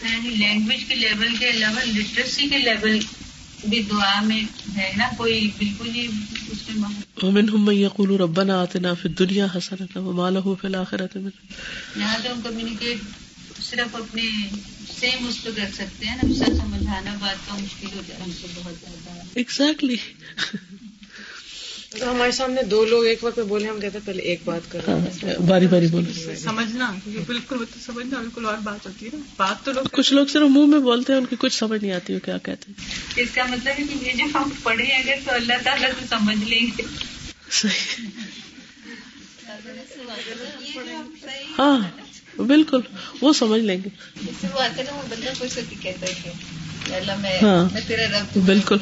[0.02, 2.98] یعنی لینگویج کے لیول کے علاوہ لٹریسی کے لیول
[3.68, 4.40] بھی دعا میں
[4.76, 6.90] ہے نا کوئی بالکل ہی اس میں
[7.22, 12.32] ومنهم من يقول ربنا آتنا في الدنيا حسنة وما له في الآخرة من یہاں تو
[12.32, 12.98] ہم کمیونیکیٹ
[13.72, 14.22] صرف اپنے
[15.00, 18.30] سیم اس پہ کر سکتے ہیں نا دوسرا سمجھانا بات کا مشکل ہو جائے۔ ہم
[18.40, 19.96] سے بہت زیادہ۔ ایگزیکٹلی
[21.98, 24.60] تو ہمارے سامنے دو لوگ ایک وقت میں بولے ہم کہتے ہیں پہلے ایک بات
[24.72, 24.98] کرو۔
[25.46, 26.92] باری باری بولو۔ سمجھنا
[27.26, 30.26] بالکل وہ تو سمجھنا بالکل اور بات ہوتی ہے نا۔ بات تو لوگ کچھ لوگ
[30.26, 32.94] صرف منہ میں بولتے ہیں ان کی کچھ سمجھ نہیں آتی وہ کیا کہتے ہیں۔
[33.16, 36.44] اس کا مطلب ہے کہ یہ جو ہم پڑھے اگر تو اللہ تعالیٰ تو سمجھ
[36.44, 36.82] لیں گے۔
[37.50, 38.06] صحیح۔
[41.58, 41.78] ہاں۔
[42.36, 42.80] بالکل
[43.20, 43.88] وہ سمجھ لیں گے۔
[47.42, 47.68] ہاں۔
[48.46, 48.76] بالکل۔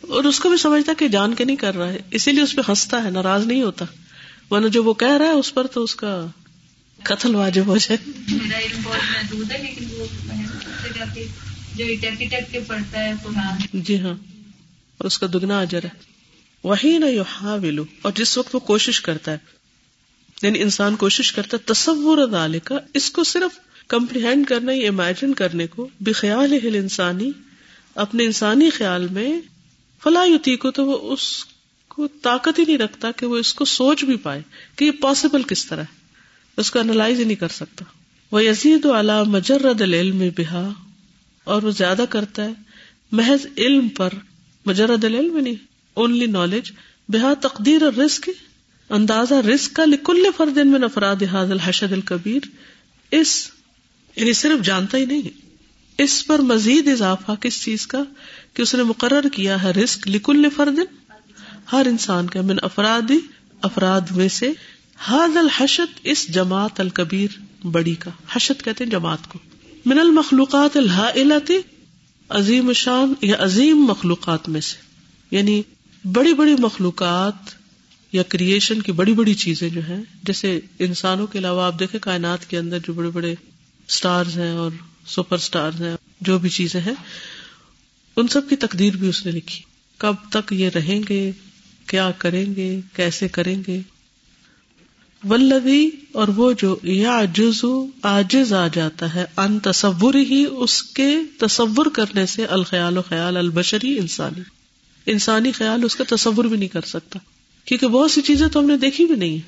[0.00, 2.56] اور اس کو بھی سمجھتا کہ جان کے نہیں کر رہا ہے اسی لیے اس
[2.56, 3.84] پہ ہنستا ہے ناراض نہیں ہوتا۔
[4.50, 6.26] ورنہ جو وہ کہہ رہا ہے اس پر تو اس کا
[7.02, 11.26] قتل واجب ہو جائے۔ میرا علم بہت محدود ہے لیکن وہ محنت سے جا کے
[11.76, 14.14] جو اٹک اٹک کے پڑھتا ہے قرآن جی ہاں
[14.98, 16.18] اور اس کا دگنا اجر ہے۔
[16.64, 19.57] وہی نہ یحاولو اور جس وقت وہ کوشش کرتا ہے
[20.42, 25.34] یعنی انسان کوشش کرتا ہے تصور ذالک کا، اس کو صرف کمپریہینڈ کرنا یا امیجن
[25.34, 27.30] کرنے کو بخیال ہل انسانی،
[27.94, 29.40] اپنے انسانی خیال میں
[30.02, 31.44] فلا یوتی کو تو وہ اس
[31.88, 34.42] کو طاقت ہی نہیں رکھتا کہ وہ اس کو سوچ بھی پائے
[34.76, 35.98] کہ یہ پاسبل کس طرح ہے۔
[36.56, 37.84] اس کو انالائز ہی نہیں کر سکتا۔
[38.32, 40.72] وہ یزید والا مجرد العلم بہا
[41.44, 42.52] اور وہ زیادہ کرتا ہے
[43.12, 44.10] محض علم پر۔
[44.66, 45.54] مجرد العلم نہیں
[45.94, 46.72] اونلی نالج
[47.08, 48.28] بہا تقدیر اور رزق
[48.90, 52.40] اندازہ رزق کا لکل فرد من افراد حاض الحشد الکبیر
[53.10, 53.50] اس
[54.16, 55.48] یعنی صرف جانتا ہی نہیں،
[55.98, 58.02] اس پر مزید اضافہ کس چیز کا؟
[58.54, 60.78] کہ اس نے مقرر کیا ہے رزق لکل فرد
[61.72, 63.18] ہر انسان کا من افرادی،
[63.62, 64.52] افراد میں سے۔
[64.96, 69.38] حاض الحشد اس جماعت الکبیر بڑی کا، حشد کہتے ہیں جماعت کو۔
[69.86, 71.58] من المخلوقات الحائلتی
[72.28, 74.76] عظیم شان یا عظیم مخلوقات میں سے۔
[75.30, 75.62] یعنی
[76.04, 77.57] بڑی بڑی مخلوقات
[78.12, 82.50] یا کریشن کی بڑی بڑی چیزیں جو ہیں، جیسے انسانوں کے علاوہ آپ دیکھیں کائنات
[82.50, 83.34] کے اندر جو بڑے بڑے
[83.88, 84.70] سٹارز ہیں اور
[85.06, 86.94] سپر سٹارز ہیں، جو بھی چیزیں ہیں،
[88.16, 89.64] ان سب کی تقدیر بھی اس نے لکھی۔
[89.98, 91.32] کب تک یہ رہیں گے،
[91.86, 93.80] کیا کریں گے، کیسے کریں گے۔
[95.28, 101.16] ولوی اور وہ جو یا جزو آجز آ جاتا ہے ان تصور ہی اس کے
[101.38, 104.40] تصور کرنے سے الخیال و خیال البشری انسانی۔
[105.06, 107.18] انسانی خیال اس کا تصور بھی نہیں کر سکتا۔
[107.68, 109.38] کیونکہ بہت سی چیزیں تو ہم نے دیکھی بھی نہیں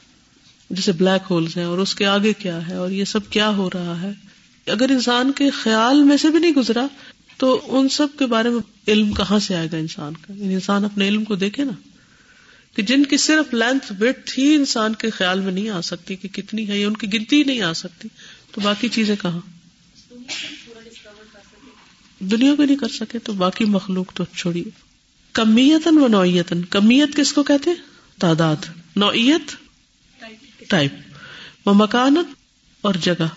[0.70, 3.70] جیسے بلیک ہولز ہیں اور اس کے آگے کیا ہے اور یہ سب کیا ہو
[3.74, 4.12] رہا ہے۔
[4.66, 6.86] اگر انسان کے خیال میں سے بھی نہیں گزرا،
[7.36, 10.84] تو ان سب کے بارے میں علم کہاں سے آئے گا انسان کا؟ یعنی انسان
[10.84, 11.72] اپنے علم کو دیکھے نا۔
[12.76, 16.28] کہ جن کی صرف لینتھ ویٹ ہی انسان کے خیال میں نہیں آ سکتی کہ
[16.28, 18.08] کتنی ہے یا ان کی گنتی نہیں آ سکتی۔
[18.50, 19.40] تو باقی چیزیں کہاں؟
[22.18, 24.64] دنیا کو نہیں کر سکے تو باقی مخلوق تو چھوڑیے۔
[25.32, 27.70] کمیتن و نوعیتن کمیت کس کو کہتے
[28.20, 28.56] تعداد،
[28.96, 29.56] نوعیت
[30.68, 30.92] ٹائپ
[31.66, 32.34] و مکانت
[32.80, 33.28] اور جگہ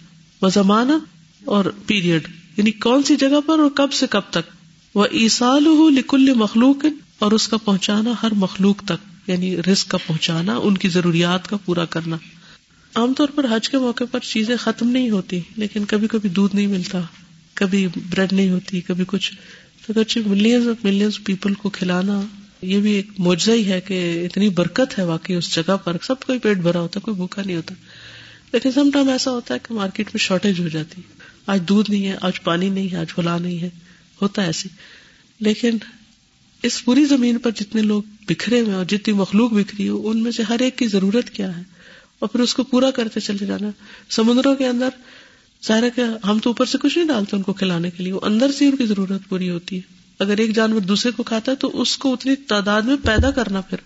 [0.41, 1.03] و زمانت
[1.45, 4.51] اور پیریڈ یعنی کون سی جگہ پر اور کب سے کب تک۔
[4.95, 5.63] وہ ایسال
[5.95, 6.85] لکل مخلوق
[7.19, 11.57] اور اس کا پہنچانا ہر مخلوق تک یعنی رزق کا پہنچانا، ان کی ضروریات کا
[11.57, 12.15] پورا کرنا۔
[12.95, 16.55] عام طور پر حج کے موقع پر چیزیں ختم نہیں ہوتی، لیکن کبھی کبھی دودھ
[16.55, 16.99] نہیں ملتا،
[17.53, 19.33] کبھی بریڈ نہیں ہوتی، کبھی کچھ۔
[19.85, 22.21] تو اگرچہ ملینز آف ملینز پیپل کو کھلانا
[22.63, 26.19] یہ بھی ایک معجزہ ہی ہے کہ اتنی برکت ہے واقعی اس جگہ پر، سب
[26.19, 27.73] کوئی پیٹ بھرا ہوتا ہے کوئی بھوکا نہیں ہوتا۔
[28.53, 31.91] لیکن سم ٹائم ایسا ہوتا ہے کہ مارکیٹ میں شارٹیج ہو جاتی۔ ہے آج دودھ
[31.91, 33.69] نہیں ہے، آج پانی نہیں ہے، آج پھلا نہیں ہے۔
[34.21, 34.69] ہوتا ہے ایسے۔
[35.39, 35.77] لیکن
[36.63, 40.31] اس پوری زمین پر جتنے لوگ بکھرے ہوئے اور جتنی مخلوق بکھری ہو، ان میں
[40.31, 41.61] سے ہر ایک کی ضرورت کیا ہے؟
[42.19, 43.69] اور پھر اس کو پورا کرتے چلے جانا۔
[44.09, 44.89] سمندروں کے اندر
[45.67, 48.13] ظاہر ہے کہ ہم تو اوپر سے کچھ نہیں ڈالتے ان کو کھلانے کے لیے،
[48.13, 51.51] وہ اندر سے ان کی ضرورت پوری ہوتی ہے۔ اگر ایک جانور دوسرے کو کھاتا
[51.51, 53.77] ہے تو اس کو اتنی تعداد میں پیدا کرنا پھر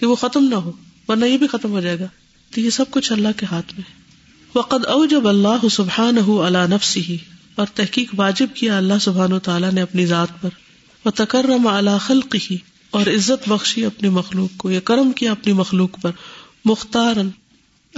[0.00, 0.72] کہ وہ ختم نہ ہو،
[1.08, 2.06] ورنہ یہ بھی ختم ہو جائے گا۔
[2.54, 4.00] تو یہ سب کچھ اللہ کے ہاتھ میں
[4.54, 7.16] وقد اوجب اللہ سبحان ہو اللہ نفس ہی
[7.54, 10.48] اور تحقیق واجب کیا اللہ سبحان و تعالیٰ نے اپنی ذات پر۔
[11.04, 12.56] وہ تکرم اعلی خلق ہی
[12.90, 16.10] اور عزت بخشی اپنی مخلوق کو، یا کرم کیا اپنی مخلوق پر۔
[16.64, 17.16] مختار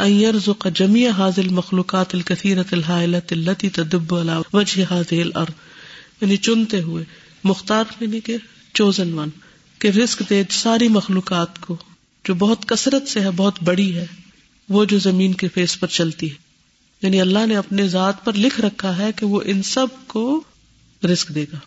[0.07, 5.55] يرزق جميع هذه المخلوقات الكثيرة الهائلة التي تدب على وجه هذه الارض
[6.21, 7.05] یعنی چنتے ہوئے۔
[7.45, 8.37] مختار یعنی کہ
[8.75, 9.29] چوزن ون،
[9.79, 11.77] کہ رزق دے ساری مخلوقات کو،
[12.25, 14.07] جو بہت کثرت سے ہے، بہت بڑی ہے،
[14.69, 16.35] وہ جو زمین کے فیس پر چلتی ہے۔
[17.03, 20.43] یعنی اللہ نے اپنے ذات پر لکھ رکھا ہے کہ وہ ان سب کو
[21.05, 21.59] رزق دے گا،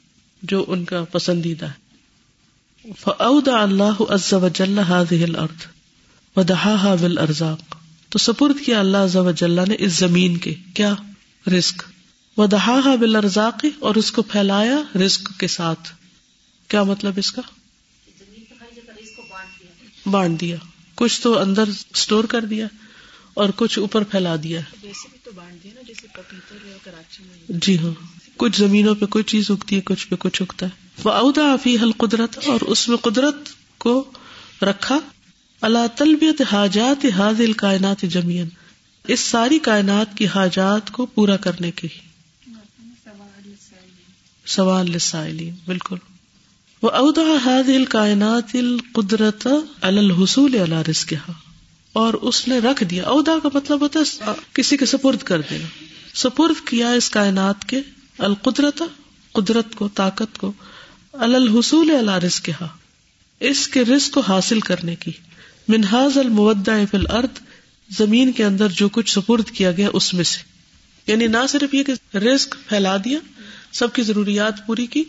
[0.44, 1.86] جو ان کا پسندیدہ ہے۔
[3.00, 5.66] فاودع اللہ عز وجل هذه الارض
[6.36, 7.76] ودحاها بالارزاق
[8.10, 10.94] تو سپرد کیا اللہ عز و جل نے اس زمین کے کیا
[11.48, 11.84] رزق؟
[12.38, 13.16] و دہا بل
[13.80, 15.92] اور اس کو پھیلایا رزق کے ساتھ۔
[16.68, 17.42] کیا مطلب اس کا؟
[20.06, 20.56] بانٹ دیا۔
[20.96, 22.68] کچھ تو اندر اسٹور کر دیا
[23.34, 24.62] اور کچھ اوپر پھیلا دیا۔
[27.50, 27.94] جی ہاں۔
[28.38, 30.72] کچھ زمینوں پہ کوئی چیز اگتی ہے، کچھ پہ کچھ اگتا ہے۔
[31.04, 33.36] وہ ادا افی حل قدرت اور اس میں قدرت
[33.78, 34.12] کو
[34.62, 35.00] رکھا۔
[35.62, 38.50] اللہ تلبیت حاجات حاضل کائنات جمین
[39.08, 41.88] اس ساری کائنات کی حاجات کو پورا کرنے کے
[44.46, 45.96] سوال لسائلین بالکل۔
[46.82, 49.48] وہ اودا حاضل کائنات القدرت
[49.82, 51.14] الحصول اللہ رزق
[51.94, 55.68] اور اس نے رکھ دیا۔ ادا کا مطلب ہوتا ہے کسی کے سپرد کر دینا۔
[56.14, 57.82] سپرد کیا اس کائنات کے؟
[58.18, 58.84] القدرت
[59.32, 60.52] قدرت کو، طاقت کو۔
[61.14, 62.50] الحصول اللہ رزق
[63.40, 65.12] اس کے رزق کو حاصل کرنے کی۔
[65.68, 67.40] منہاز المدا فل ارد
[67.90, 70.40] زمین کے اندر جو کچھ سپرد کیا گیا اس میں سے۔
[71.08, 73.20] یعنی نہ صرف یہ کہ رزق پھیلا دیا
[73.76, 75.04] سب کی ضروریات پوری کی،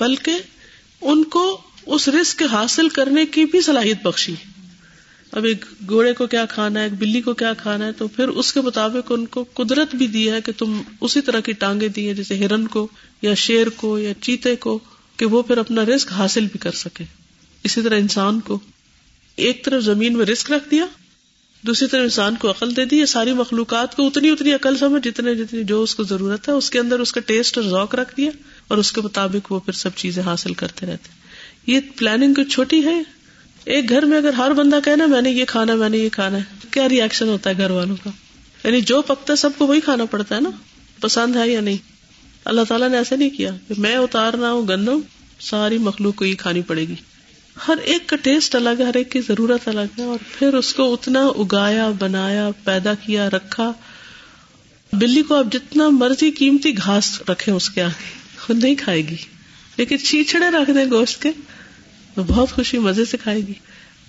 [0.00, 0.32] بلکہ
[1.00, 4.34] ان کو اس رزق حاصل کرنے کی بھی صلاحیت بخشی۔
[5.32, 8.28] اب ایک گھوڑے کو کیا کھانا ہے، ایک بلی کو کیا کھانا ہے، تو پھر
[8.28, 11.88] اس کے مطابق ان کو قدرت بھی دی ہے کہ تم اسی طرح کی ٹانگیں
[11.88, 12.86] دی ہے جیسے ہرن کو
[13.22, 14.78] یا شیر کو یا چیتے کو،
[15.16, 17.04] کہ وہ پھر اپنا رسک حاصل بھی کر سکے۔
[17.64, 18.58] اسی طرح انسان کو
[19.36, 20.86] ایک طرف زمین میں رسک رکھ دیا
[21.66, 25.08] دوسری طرف انسان کو عقل دے دی، یہ ساری مخلوقات کو اتنی اتنی عقل سمجھ
[25.08, 27.94] جتنے جتنی جو اس کو ضرورت ہے، اس کے اندر اس کا ٹیسٹ اور ذوق
[27.94, 28.30] رکھ دیا
[28.68, 31.08] اور اس کے مطابق وہ پھر سب چیزیں حاصل کرتے رہتے
[31.66, 33.02] یہ پلاننگ کچھ چھوٹی ہے۔
[33.64, 36.38] ایک گھر میں اگر ہر بندہ کہنا میں نے یہ کھانا، میں نے یہ کھانا
[36.38, 38.10] ہے، کیا ریئیکشن ہوتا ہے گھر والوں کا؟
[38.64, 40.50] یعنی جو پکتا ہے، سب کو وہی کھانا پڑتا ہے نا۔
[41.00, 41.76] پسند ہے یا نہیں؟
[42.44, 45.00] اللہ تعالیٰ نے ایسا نہیں کیا کہ میں اتارنا ہوں، گندم،
[45.40, 46.94] ساری مخلوق کو یہ کھانی پڑے گی۔
[47.68, 50.74] ہر ایک کا ٹیسٹ الگ ہے، ہر ایک کی ضرورت الگ ہے، اور پھر اس
[50.74, 53.72] کو اتنا اگایا، بنایا، پیدا کیا، رکھا۔
[54.92, 59.16] بلی کو آپ جتنا مرضی قیمتی گھاس رکھے اس کے آگے خود نہیں کھائے گی۔
[59.76, 61.30] لیکن چھیچڑے رکھ دیں گوشت کے
[62.14, 63.52] تو بہت خوشی، مزے سے کھائے گی۔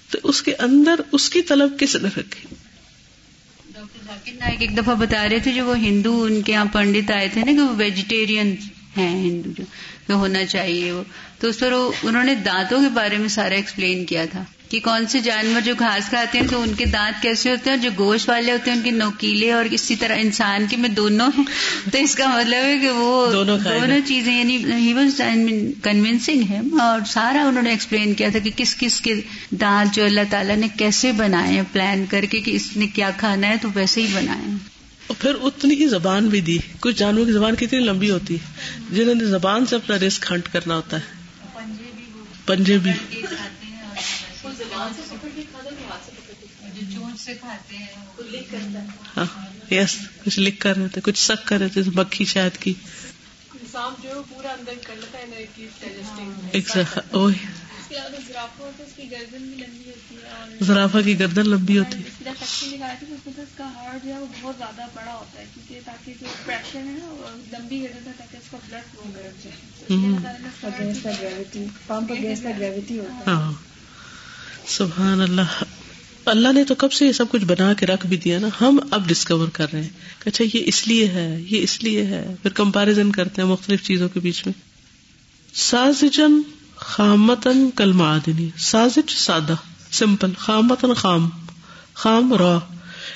[0.10, 2.56] تو اس کے اندر اس کی طلب کس نے رکھی؟
[3.74, 7.12] ڈاکٹر ذاکر نائک ایک دفعہ بتا رہے تھے جو وہ ہندو، ان کے یہاں پنڈت
[7.12, 8.56] آئے تھے نا، کہ وہ ویجیٹیرین
[8.98, 9.50] ہیں ہندو
[10.10, 11.04] جو ہونا چاہیے وہ۔
[11.46, 15.08] تو اس پر انہوں نے دانتوں کے بارے میں سارا ایکسپلین کیا تھا کہ کون
[15.08, 18.30] سے جانور جو گھاس کھاتے ہیں تو ان کے دانت کیسے ہوتے ہیں جو گوشت
[18.30, 21.44] والے ہوتے ہیں ان کے نوکیلے اور اسی طرح انسان کے میں دونوں ہیں۔
[21.92, 25.22] تو اس کا مطلب ہے کہ وہ دونوں چیزیں یعنی ہی واز
[25.84, 29.16] کنوینسنگ ہے اور سارا انہوں نے ایکسپلین کیا تھا کہ کس کس کے
[29.52, 33.12] دانت جو اللہ تعالیٰ نے کیسے بنائے ہیں پلان کر کے کہ اس نے کیا
[33.18, 34.54] کھانا ہے تو ویسے ہی بنائے۔
[35.08, 38.70] اور پھر اتنی ہی زبان بھی دی۔ کچھ جانوروں کی زبان کتنی لمبی ہوتی ہے
[38.92, 41.15] جنہوں نے زبان سے اپنا رسک ہنٹ کرنا ہوتا ہے۔
[42.46, 42.92] پنجے بھی۔
[49.18, 49.26] ہاں
[49.72, 52.74] یس کچھ لکھ کر رہے تھے کچھ سک کر رہے تھے مکھی شاید کی۔
[60.62, 62.10] زرافا کی گردن لمبی ہوتی ہے
[64.42, 68.52] بہت زیادہ بڑا ہوتا ہے کیونکہ تاکہ جو پریشر ہے نا لمبی گردن تاکہ اس
[68.52, 70.32] کا بلڈ فلو کر
[74.68, 75.64] سبحان اللہ۔
[76.26, 78.80] اللہ نے تو کب سے یہ سب کچھ بنا کے رکھ بھی دیا نا؟ ہم
[78.92, 82.36] اب ڈسکور کر رہے ہیں کہ اچھا یہ اس لیے ہے یہ اس لیے ہے۔
[82.42, 84.54] پھر کمپیرزن کرتے ہیں مختلف چیزوں کے بیچ میں۔
[85.54, 86.42] سازجن
[86.78, 89.56] خامتن کل معدنی سازج سادہ،
[89.92, 91.30] سمپل خامتن خام
[91.94, 92.60] خام را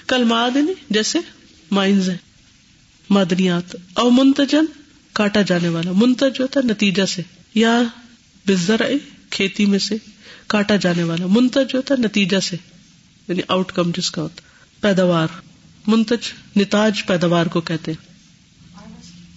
[0.08, 1.19] کل معدنی جیسے
[1.72, 2.17] مائنز ہیں
[3.10, 4.65] معدنیات او منتجن،
[5.13, 7.22] کاٹا جانے والا، منتج ہوتا ہے نتیجہ سے،
[7.56, 7.82] یا
[8.48, 8.82] بزر
[9.30, 9.95] کھیتی میں سے
[10.48, 12.56] کاٹا جانے والا، منتج ہوتا ہے نتیجہ سے
[13.28, 14.41] یعنی آؤٹ کم جس کا ہوتا
[14.82, 15.28] پیداوار،
[15.88, 17.91] منتج، نتاج پیداوار کو کہتے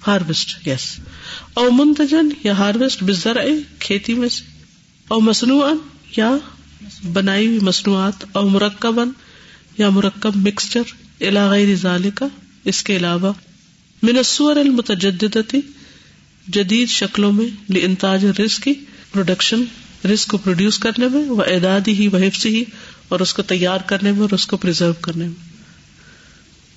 [0.06, 1.11] ہارویسٹ یس yes.
[1.54, 3.36] او منتجن یا ہارویسٹ بزر
[3.78, 4.44] کھیتی میں سے،
[5.08, 5.76] او مصنوعن
[6.16, 6.30] یا
[7.12, 9.00] بنائی ہوئی مصنوعات، او مرکب
[9.78, 12.26] یا مرکب مکسچر علاقائی رزالے کا
[12.64, 13.32] اس کے علاوہ۔
[14.02, 15.60] منصور المتجدتی
[16.48, 18.72] جدید شکلوں میں انتاج رزق کی
[19.12, 19.62] پروڈکشن
[20.12, 22.64] رسک کو پروڈیوس کرنے میں وہ اعداد ہی وہ حفظ ہی،
[23.08, 25.50] اور اس کو تیار کرنے میں، اور اس کو پرزرو کرنے میں۔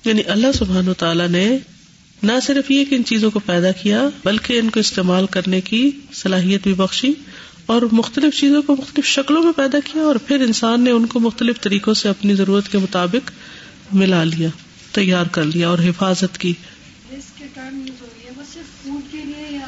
[0.04, 1.58] یعنی اللہ سبحان و تعالیٰ نے
[2.22, 5.90] نہ صرف یہ کہ ان چیزوں کو پیدا کیا بلکہ ان کو استعمال کرنے کی
[6.12, 7.12] صلاحیت بھی بخشی
[7.66, 11.20] اور مختلف چیزوں کو مختلف شکلوں میں پیدا کیا اور پھر انسان نے ان کو
[11.20, 13.30] مختلف طریقوں سے اپنی ضرورت کے مطابق
[13.92, 14.48] ملا لیا
[14.92, 16.52] تیار کر لیا اور حفاظت کی۔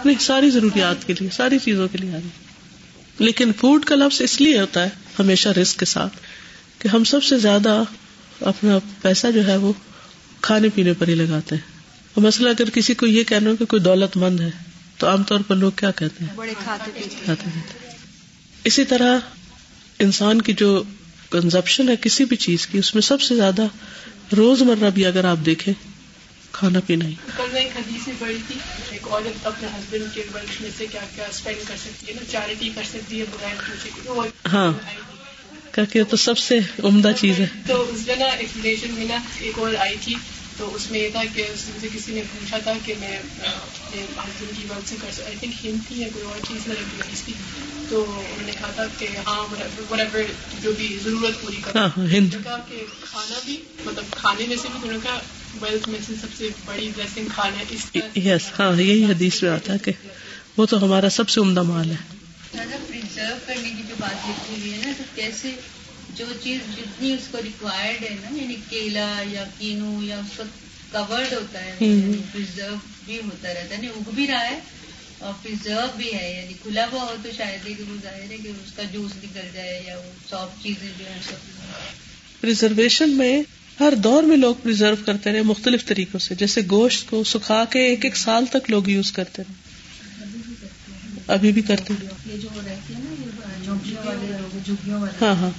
[0.04, 2.28] نہیں ساری ضروریات کے لیے ساری چیزوں کے لیے۔ آ رہی
[3.18, 6.16] لیکن فوڈ کا لفظ اس لیے ہوتا ہے ہمیشہ رسک کے ساتھ
[6.78, 7.82] کہ ہم سب سے زیادہ
[8.40, 9.72] اپنا پیسہ جو ہے وہ
[10.40, 11.77] کھانے پینے پر ہی لگاتے ہیں۔
[12.18, 14.50] اور مسئلہ اگر کسی کو یہ کہنا ہو کہ کوئی دولت مند ہے
[14.96, 17.90] تو عام طور پر لوگ کیا کہتے ہیں؟ بڑے کھاتے پیتے
[18.64, 19.18] اسی طرح
[19.98, 20.82] انسان کی جو
[21.30, 23.66] کنزپشن ہے کسی بھی چیز کی اس میں سب سے زیادہ
[24.36, 25.74] روز مرہ بھی اگر آپ دیکھیں
[26.52, 28.54] کھانا پینا ہی۔ کل میں ایک حدیث میں پڑھی تھی
[28.90, 32.24] ایک عورت اپنے ہسبینڈ کے ورک میں سے کیا کیا اسپینڈ کر سکتی ہے نا
[32.32, 33.54] چیریٹی کر سکتی ہے بغیر
[34.06, 34.72] پوچھے ہاں۔
[35.92, 39.16] کہ تو سب سے عمدہ چیز ہے۔ تو اس میں نا ایک ریلیشن میں نا
[39.40, 40.14] ایک اور آئی تھی۔
[40.58, 44.02] تو اس میں یہ تھا کہ اس سے کسی نے پوچھا تھا کہ میں اپنے
[44.02, 46.76] ہسبینڈ کی ورک سے کر سکتا آئی تھنک ہند تھی یا کوئی اور چیز میں
[46.76, 47.32] ریلیز تھی
[47.88, 49.42] تو انہوں نے کہا تھا کہ ہاں
[49.92, 50.22] whatever
[50.62, 54.68] جو بھی ضرورت پوری کر ہاں ہند۔ کہا کہ کھانا بھی مطلب کھانے میں سے
[54.72, 55.18] بھی انہوں نے کہا
[55.60, 59.50] ویلتھ میں سے سب سے بڑی بلیسنگ کھانا ہے اس یس ہاں یہی حدیث میں
[59.50, 59.92] آتا ہے کہ
[60.56, 61.96] وہ تو ہمارا سب سے عمدہ مال ہے۔
[62.52, 65.52] پرزرو کرنے کی جو بات لکھی ہوئی ہے نا تو کیسے
[66.14, 70.44] جو چیز جتنی اس کو ریکوائرڈ ہے نا یعنی کیلا یا کینو یا اس کا
[71.08, 71.74] کورڈ ہوتا ہے
[72.32, 74.58] پرزرو بھی ہوتا رہتا ہے اگ بھی رہا ہے
[75.18, 78.36] اور پرزرو بھی ہے یعنی کھلا ہوا ہو تو شاید ہی کہ وہ ظاہر ہے
[78.42, 81.36] کہ اس کا جوس نکل جائے یا وہ سافٹ چیزیں جو ہیں سب۔
[82.40, 83.42] پرزرویشن میں
[83.80, 87.78] ہر دور میں لوگ پرزرو کرتے رہے مختلف طریقوں سے جیسے گوشت کو سکھا کے
[87.78, 89.68] ایک ایک سال تک لوگ یوز کرتے رہے۔
[91.26, 93.14] ابھی بھی کرتے ہیں یہ جو رہتی ہے نا
[93.64, 95.50] جھوپڑیوں والے لوگ جھوپڑیوں والے۔ ہاں ہاں۔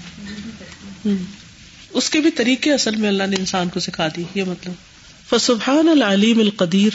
[1.90, 4.74] اس کے بھی طریقے اصل میں اللہ نے انسان کو سکھا دی، یہ مطلب۔
[5.30, 6.90] فسبحان العلیم القدیر،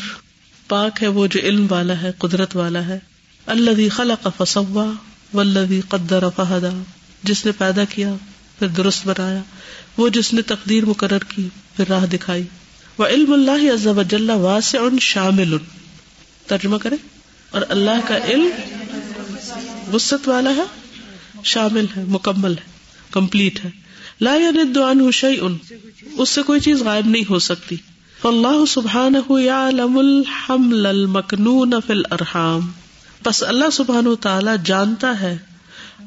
[0.68, 2.98] پاک ہے وہ جو علم والا ہے، قدرت والا ہے۔
[3.46, 4.92] الذي خلق فسوا
[5.34, 6.82] والذي قدر فہدا،
[7.22, 8.14] جس نے پیدا کیا،
[8.58, 9.42] پھر درست بنایا۔
[9.96, 12.42] وہ جس نے تقدیر مقرر کی، پھر راہ دکھائی۔
[12.98, 15.56] وہ علم اللہ عز وجل واسع شامل۔
[16.46, 16.96] ترجمہ کرے
[17.50, 18.50] اور اللہ کا علم
[19.92, 20.62] وسط والا ہے،
[21.44, 22.73] شامل ہے، مکمل ہے۔
[23.14, 23.70] کمپلیٹ ہے.
[24.20, 25.09] لا يند عنه
[26.16, 27.77] اس سے کوئی چیز غائب نہیں ہو سکتی.
[28.22, 32.70] فاللہ سبحانہ یعلم الحمل المکنون فی الارحام.
[33.24, 35.37] بس اللہ سبحانہ تعالی جانتا ہے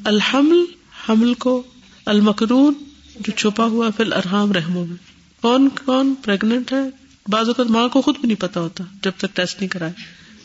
[0.04, 0.63] الحمل،
[1.10, 1.63] حمل کو،
[2.06, 2.74] المکنون
[3.20, 4.98] جو چھپا ہوا فی الارحام رحموں میں.
[5.41, 6.82] کون کون پریگنٹ ہے؟
[7.28, 9.93] بعض اوقات ماں کو خود بھی نہیں پتا ہوتا جب تک ٹیسٹ نہیں کرائے.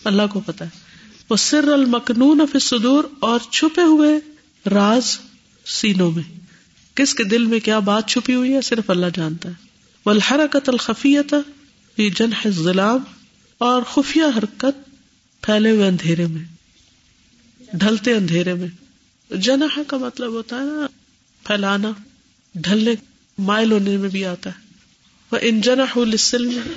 [0.04, 0.70] اللہ کو پتا ہے.
[1.30, 4.14] وہ سر المکنون فی الصدور اور چھپے ہوئے
[4.66, 5.18] راز
[5.66, 6.41] سینوں میں.
[6.94, 9.54] کس کے دل میں کیا بات چھپی ہوئی ہے؟ صرف اللہ جانتا ہے۔
[10.06, 11.34] والحرکت الخفیت
[11.96, 12.98] فی جنح الظلام،
[13.58, 14.90] اور خفیہ حرکت
[15.42, 16.44] پھیلے ہوئے اندھیرے میں،
[17.72, 18.68] ڈھلتے اندھیرے میں۔
[19.30, 20.86] جنح کا مطلب ہوتا ہے نا،
[21.46, 21.92] پھیلانا،
[22.54, 22.94] ڈھلنے،
[23.38, 24.74] مائل ہونے میں بھی آتا ہے۔
[25.32, 26.72] وہ ان جنح للسلم،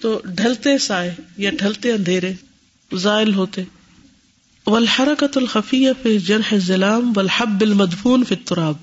[0.00, 2.32] تو ڈھلتے سائے یا ڈھلتے اندھیرے،
[2.96, 3.62] زائل ہوتے۔
[4.66, 8.76] والحرکت الخفیہ فی جنح الظلام، والحب المدفون فی التراب۔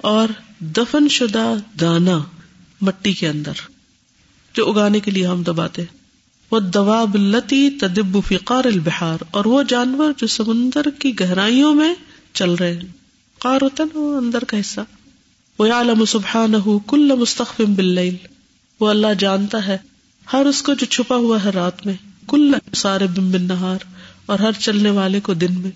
[0.00, 0.28] اور
[0.60, 2.18] دفن شدہ دانا
[2.80, 3.52] مٹی کے اندر،
[4.54, 5.84] جو اگانے کے لیے ہم دباتے
[6.50, 11.94] وہ دوا بلتی تدب فقار البہار اور وہ جانور جو سمندر کی گہرائیوں میں
[12.32, 12.92] چل رہے ہیں۔
[13.38, 14.80] قار ہوتا نا وہ اندر کا حصہ۔
[15.58, 16.54] وہ عالم سبحان
[16.86, 17.98] کل مستقفم بل
[18.80, 19.78] وہ اللہ جانتا ہے
[20.32, 21.94] ہر اس کو جو چھپا ہوا ہے رات میں
[22.28, 23.78] کل سارے بم بن نہار
[24.26, 25.70] اور ہر چلنے والے کو دن میں۔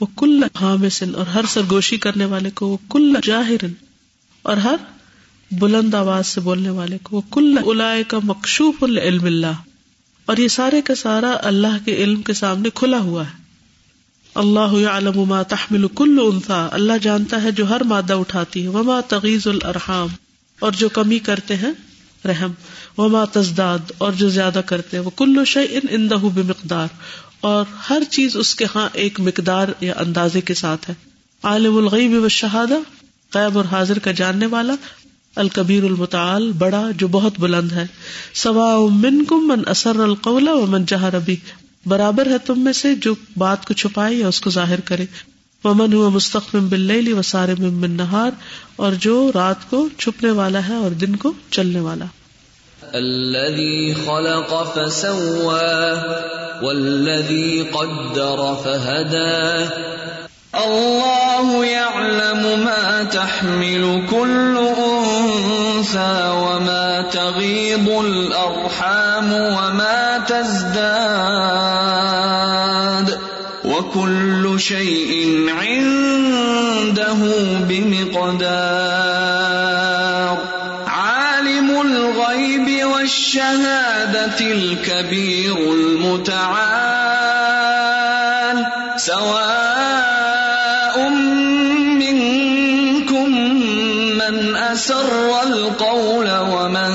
[0.00, 3.72] وہ کل حامسن، اور ہر سرگوشی کرنے والے کو وہ کل جاہرن،
[4.42, 4.76] اور ہر
[5.50, 9.52] بلند آواز سے بولنے والے کو وہ کل الا کا مقصوف العلم اللہ۔
[10.26, 13.46] اور یہ سارے کا سارا اللہ کے علم کے سامنے کھلا ہوا ہے۔
[14.34, 19.00] اللہ علم ما تحمل کل انثى اللہ جانتا ہے جو ہر مادہ اٹھاتی ہے۔ وما
[19.00, 20.08] تغیز الارحام۔
[20.58, 21.72] اور جو کمی کرتے ہیں،
[22.24, 22.50] رحم۔
[22.98, 26.86] وما تزداد۔ اور جو زیادہ کرتے ہیں، وہ کلو شیء عنده بمقدار۔
[27.40, 30.94] اور ہر چیز اس کے ہاں ایک مقدار یا اندازے کے ساتھ ہے۔
[31.42, 32.78] عالم الغیب و شہادہ،
[33.34, 34.74] غیب اور حاضر کا جاننے والا،
[35.36, 37.86] الکبیر المتعال، بڑا جو بہت بلند ہے۔
[38.34, 41.36] سوا من کم من اثر القول و من جہر ابھی
[41.86, 45.06] برابر ہے تم میں سے جو بات کو چھپائے یا اس کو ظاہر کرے۔
[45.64, 48.30] ومن ہوا مستقم بل و سارے من نہار،
[48.76, 52.04] اور جو رات کو چھپنے والا ہے اور دن کو چلنے والا۔
[52.94, 56.02] الذي خلق فسوى
[56.62, 59.70] والذي قدر فهدى
[60.54, 71.66] الله يعلم ما تحمل كل انثى وما تغيض الارحام وما تزداد.
[73.64, 77.16] وكل شيء عنده
[77.68, 79.05] بمقدار.
[83.06, 86.56] الشهادة الكبير المتعال،
[88.96, 90.96] سواء
[92.02, 93.30] منكم
[94.18, 96.92] من أسر القول ومن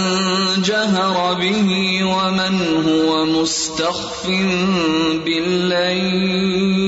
[0.65, 1.69] جهر به
[2.03, 2.55] ومن
[2.87, 4.27] هو مستخف
[5.25, 6.80] بالليل.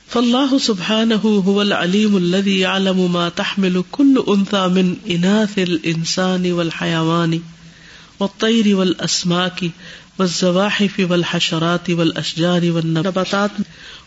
[0.07, 7.41] فالله سبحانه هو العليم الذي يعلم ما تحمل كل انثى من اناث الانسان والحيوان
[8.19, 9.71] والطير والاسماك
[10.19, 13.51] والزواحف والحشرات والاشجار والنباتات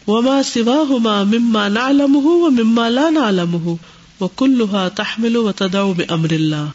[0.07, 3.77] وما سواهما مما نعلمه ومما لا نعلمه
[4.21, 6.67] وكلها تحمل وتدع بامر الله.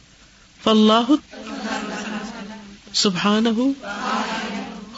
[0.64, 1.16] فالله
[2.94, 3.68] سبحانه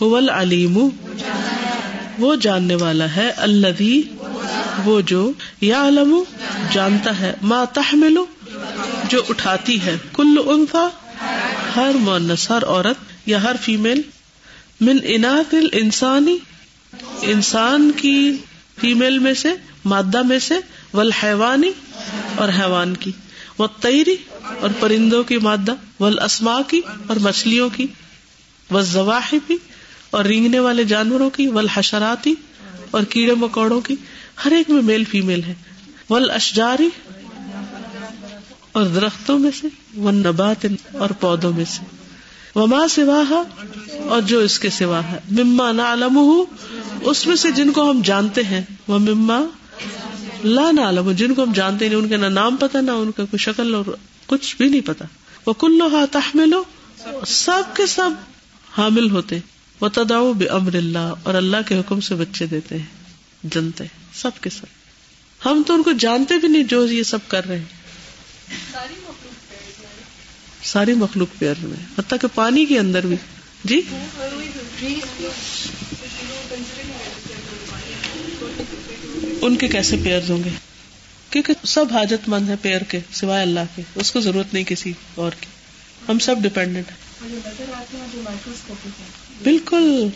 [0.02, 0.90] هو العليم.
[2.20, 4.02] وہ جاننے والا ہے الذي
[4.86, 6.24] وہ جو یا علم
[6.72, 7.34] جانتا ہے.
[7.42, 8.18] ما تحمل،
[9.10, 9.98] جو اٹھاتی ہے.
[10.14, 10.88] کل انفا
[11.76, 14.02] ہر مونس ہر عورت یا ہر فیمل
[14.82, 16.38] من اناث الانسانی
[17.22, 18.38] انسان کی
[18.80, 19.50] فیمل میں سے،
[19.86, 20.54] مادہ میں سے،
[20.94, 21.72] والحیوانی
[22.36, 23.12] اور حیوان کی
[23.58, 27.88] وہ تیری اور پرندوں کی مادہ والاسما کی اور مچھلیوں کی
[28.72, 29.58] والزواحفی بھی
[30.10, 32.34] اور رینگنے والے جانوروں کی والحشراتی
[32.92, 33.96] اور کیڑے مکوڑوں کی،
[34.46, 35.54] ہر ایک میں میل فیمیل ہے۔
[36.10, 36.90] ول اشجاری
[38.72, 41.99] اور درختوں میں سے وہ نبات اور پودوں میں سے۔
[42.56, 43.44] وما سوا
[44.06, 46.20] اور جو اس کے سوا ہے۔ مما نہ علم
[47.02, 49.40] اس میں سے جن کو ہم جانتے ہیں۔ وہ مما
[50.44, 53.12] لا نہ علم جن کو ہم جانتے نہیں، ان کا نہ نام پتا نہ ان
[53.12, 53.86] کا کوئی شکل اور
[54.26, 55.06] کچھ بھی نہیں پتا
[55.46, 56.54] وہ کلو ہا تحمل،
[57.28, 58.12] سب کے سب
[58.78, 59.40] حامل ہوتے۔
[59.82, 62.86] وہ تداؤ بے امر اللہ، اور اللہ کے حکم سے بچے دیتے ہیں،
[63.44, 63.84] جنتے
[64.14, 67.58] سب کے سب۔ ہم تو ان کو جانتے بھی نہیں جو یہ سب کر رہے
[67.58, 68.99] ہیں۔
[70.64, 73.16] ساری مخلوق پیئر میں، حتیٰ کہ پانی کے اندر بھی۔
[73.64, 73.82] جی؟
[79.42, 80.50] ان کے کیسے پیئر ہوں گے؟
[81.30, 84.94] کیونکہ سب حاجت مند ہے پیئر کے، سوائے اللہ کے۔ اس کو ضرورت نہیں کسی
[85.16, 85.46] اور کی۔
[86.10, 86.98] ہم سب ڈپینڈنٹ ہیں۔
[89.44, 90.08] بالکل۔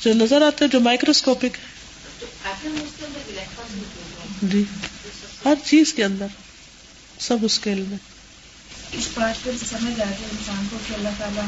[0.00, 1.72] جو نظر آتا ہے جو مائکروسکوپک ہے
[4.42, 4.64] جی۔
[5.44, 6.26] ہر چیز کے اندر۔
[7.18, 7.94] سب اس کے علم
[8.92, 11.44] اس بات پر سمجھ آتی ہے انسان کو کہ اللہ تعالیٰ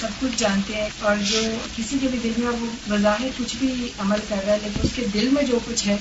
[0.00, 1.42] سب کچھ جانتے ہیں اور جو
[1.76, 4.90] کسی کے بھی دل میں وہ بظاہر کچھ بھی عمل کر رہا ہے لیکن اس
[4.94, 5.96] کے دل میں جو کچھ ہے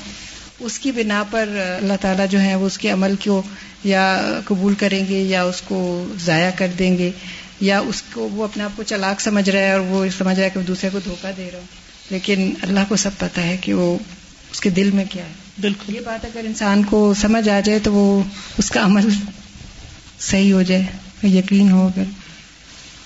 [0.59, 3.41] اس کی بنا پر اللہ تعالیٰ جو ہے وہ اس کے عمل کو
[3.83, 7.11] یا قبول کریں گے یا اس کو ضائع کر دیں گے
[7.59, 10.45] یا اس کو وہ اپنے آپ کو چلاک سمجھ رہا ہے اور وہ سمجھ رہا
[10.45, 11.65] ہے کہ وہ دوسرے کو دھوکہ دے رہا ہوں۔
[12.09, 13.97] لیکن اللہ کو سب پتا ہے کہ وہ
[14.51, 17.79] اس کے دل میں کیا ہے۔ بالکل۔ یہ بات اگر انسان کو سمجھ آ جائے
[17.79, 18.23] تو وہ
[18.57, 19.09] اس کا عمل
[20.21, 20.83] صحیح ہو جائے
[21.27, 22.03] یقین ہو اگر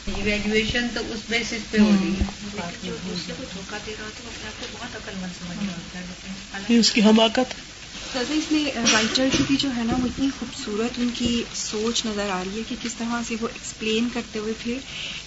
[0.06, 2.26] ایویلویشن تو اس بیسس پہ ہو رہی ہے۔
[6.70, 7.54] یہ اس کی حماقت
[8.14, 12.06] سر اس میں رائٹر کی بھی جو ہے نا وہ اتنی خوبصورت ان کی سوچ
[12.06, 14.78] نظر آ رہی ہے کہ کس طرح سے وہ ایکسپلین کرتے ہوئے پھر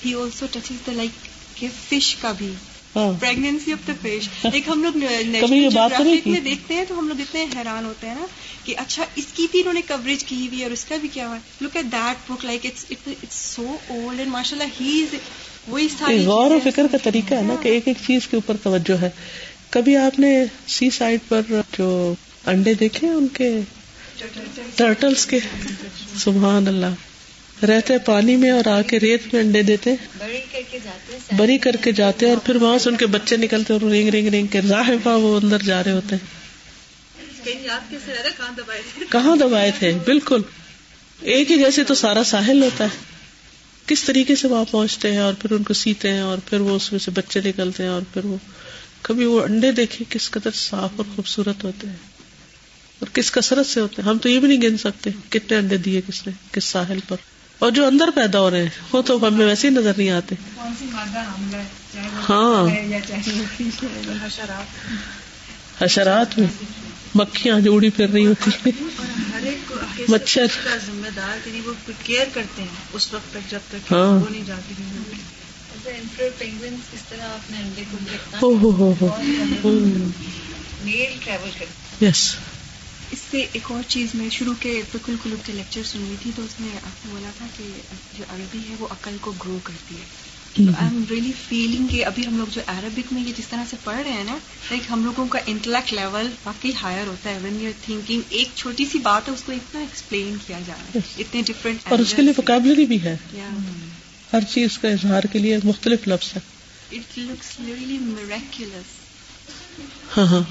[0.06, 1.10] ہی آلسو ٹچز دا لائک
[1.54, 2.54] کہ فش کا بھی۔
[2.92, 5.68] پریگنینسی آف دا فش ایک ہم لوگ نیشنل؟
[6.26, 8.26] میں دیکھتے ہیں تو ہم لوگ اتنے حیران ہوتے ہیں نا
[8.64, 11.28] کہ اچھا اس کی بھی انہوں نے کوریج کی ہوئی اور اس کا بھی کیا
[11.28, 15.14] ہوا ہے؟ Look at that book like it's so old and ماشاء اللہ ہی از
[15.68, 18.56] وہی ساری غور و فکر کا طریقہ ہے نا کہ ایک ایک چیز کے اوپر
[18.62, 19.10] توجہ ہے۔
[19.70, 21.40] کبھی آپ نے سی سائڈ پر
[21.78, 22.14] جو
[22.46, 23.60] انڈے دیکھے ان کے
[24.76, 25.38] ٹرٹلس کے؟
[26.16, 26.94] سبحان اللہ۔
[27.62, 29.94] رہتے پانی میں اور آ کے ریت میں انڈے دیتے
[30.52, 33.36] کر کے جاتے بری کر کے جاتے ہیں اور پھر وہاں سے ان کے بچے
[33.36, 36.38] نکلتے اور رینگ رینگ رینگ کے ظاہر وہ اندر جا رہے ہوتے ہیں۔
[39.10, 40.42] کہاں دبائے تھے؟ بالکل۔
[41.20, 42.98] ایک ہی جیسے تو سارا ساحل ہوتا ہے۔
[43.86, 46.76] کس طریقے سے وہاں پہنچتے ہیں اور پھر ان کو سیتے ہیں اور پھر وہ
[46.76, 48.36] اس میں سے بچے نکلتے ہیں اور پھر وہ
[49.02, 51.96] کبھی وہ انڈے دیکھے کس قدر صاف اور خوبصورت ہوتے ہیں۔
[52.98, 55.76] اور کس کثرت سے ہوتے ہیں؟ ہم تو یہ بھی نہیں گن سکتے کتنے انڈے
[55.76, 57.16] دیے کس نے کس ساحل پر۔
[57.58, 60.34] اور جو اندر پیدا ہو رہے ہیں وہ تو ہمیں ویسے ہی نظر نہیں آتے۔
[60.54, 63.44] کون سی مادہ حاملہ ہے چاہے وہ
[64.28, 64.66] ہاں
[65.80, 66.46] حشرات۔ میں
[67.14, 68.72] مکھیاں جو اڑی پھر رہی ہوتی ہیں۔
[70.08, 70.46] مچھر۔
[70.86, 74.74] ذمہ دار وہ کیئر کرتے ہیں۔ اس وقت تک جب تک ہاں۔ وہ نہیں جاتی
[76.38, 79.18] پینگوئنس کس طرح اپنے انڈے کو دیکھتا ہو ہو ہو
[82.00, 82.36] یس
[83.10, 86.30] اس سے ایک اور چیز میں شروع کے فکل کلوب کے لیکچر سن رہی تھی
[86.36, 87.64] تو اس میں آپ نے بولا تھا کہ
[88.18, 90.04] جو عربی ہے وہ عقل کو گرو کرتی ہے۔
[90.58, 93.76] آئی ایم ریئلی فیلنگ کہ ابھی ہم لوگ جو عربک میں یہ جس طرح سے
[93.84, 94.36] پڑھ رہے ہیں نا
[94.70, 98.84] لائک ہم لوگوں کا انٹلیکٹ لیول واقعی ہائر ہوتا ہے۔ وین یو تھنکنگ ایک چھوٹی
[98.84, 102.14] سی بات ہے اس کو اتنا ایکسپلین کیا جا رہا ہے۔ اتنے ڈفرینٹ اور اس
[102.14, 103.16] کے لیے وکیبلری بھی ہے۔
[104.32, 106.40] ہر چیز کا اظہار کے لیے مختلف لفظ ہے
[106.92, 108.96] اٹ لکس ریئلی میریکولس
[110.16, 110.42] ہاں ہاں۔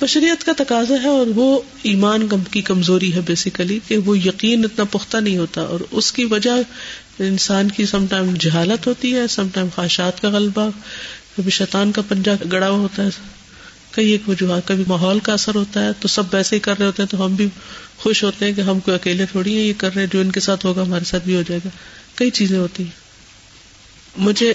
[0.00, 4.84] بشریت کا تقاضا ہے اور وہ ایمان کی کمزوری ہے بیسیکلی کہ وہ یقین اتنا
[4.84, 6.50] پختہ نہیں ہوتا اور اس کی وجہ
[7.18, 10.70] انسان کی سم ٹائم جہالت ہوتی ہے سم ٹائم خواہشات کا غلبہ،
[11.36, 13.08] کبھی شیطان کا پنجہ گڑا ہوا ہوتا ہے۔
[13.90, 16.86] کئی ایک وجوہات کبھی ماحول کا اثر ہوتا ہے۔ تو سب ویسے ہی کر رہے
[16.86, 17.48] ہوتے ہیں تو ہم بھی
[17.98, 20.30] خوش ہوتے ہیں کہ ہم کوئی اکیلے تھوڑی ہیں، یہ کر رہے ہیں، جو ان
[20.30, 21.68] کے ساتھ ہوگا ہمارے ساتھ بھی ہو جائے گا۔
[22.14, 23.01] کئی چیزیں ہوتی ہیں۔
[24.16, 24.52] مجھے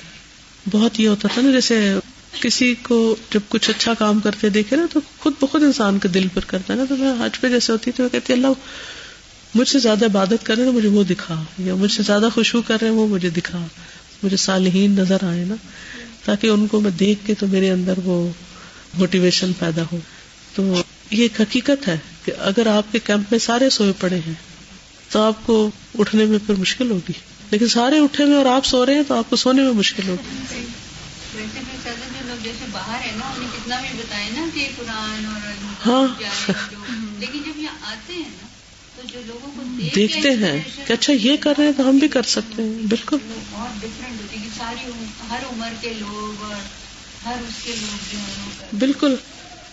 [0.71, 1.93] بہت یہ ہوتا تھا نا، جیسے
[2.41, 6.27] کسی کو جب کچھ اچھا کام کرتے دیکھے نا، تو خود بخود انسان کے دل
[6.33, 8.47] پر کرتا ہے نا، تو میں حج پہ جیسے ہوتی تو میں کہتی اللہ،
[9.55, 12.61] مجھ سے زیادہ عبادت کر رہے ہیں مجھے وہ دکھا، یا مجھ سے زیادہ خوشبو
[12.61, 13.67] کر رہے ہیں وہ مجھے دکھا،
[14.23, 15.55] مجھے صالحین نظر آئے نا،
[16.25, 18.31] تاکہ ان کو میں دیکھ کے تو میرے اندر وہ
[18.97, 19.97] موٹیویشن پیدا ہو۔
[20.55, 24.33] تو یہ ایک حقیقت ہے کہ اگر آپ کے کیمپ میں سارے سوئے پڑے ہیں،
[25.09, 27.13] تو آپ کو اٹھنے میں پھر مشکل ہوگی۔
[27.51, 30.07] لیکن سارے اٹھے ہوئے اور آپ سو رہے ہیں تو آپ کو سونے میں مشکل
[30.07, 30.35] ہوگی۔
[31.35, 34.67] ویسے بھی چلتے جو لوگ جیسے باہر ہے نا انہیں کتنا بھی بتائے نا کہ
[34.77, 35.39] قرآن اور
[35.87, 36.07] ہاں۔
[37.19, 38.47] لیکن جب یہاں آتے ہیں نا
[38.95, 41.97] تو جو لوگوں کو دیکھ دیکھتے ہیں کہ اچھا یہ کر رہے ہیں تو ہم
[41.97, 45.69] بھی کر سکتے ہیں۔ بالکل۔ وہ بہت ڈفرینٹ ہوتی ہے کہ ساری عم- ہر عمر
[45.81, 46.55] کے لوگ اور
[47.25, 49.15] ہر اس کے لوگ جو ہیں وہ کرتے ہیں۔ بالکل۔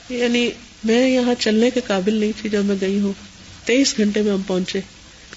[0.08, 0.50] یعنی
[0.84, 3.12] میں یہاں چلنے کے قابل نہیں تھی جب میں گئی ہوں۔
[3.64, 4.80] تیئیس گھنٹے میں ہم پہنچے۔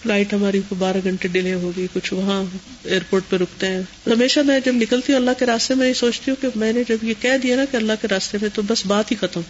[0.08, 2.44] فلائٹ ہماری بارہ گھنٹے ڈیلے ہو گئی کچھ وہاں
[2.84, 6.32] ایئرپورٹ پہ رکتے ہیں۔ ہمیشہ میں جب نکلتی ہوں، اللہ کے راستے میں یہ سوچتی
[6.32, 8.62] ہوں کہ میں نے جب یہ کہہ دیا نا کہ اللہ کے راستے میں، تو
[8.62, 9.42] بس بات ہی ختم۔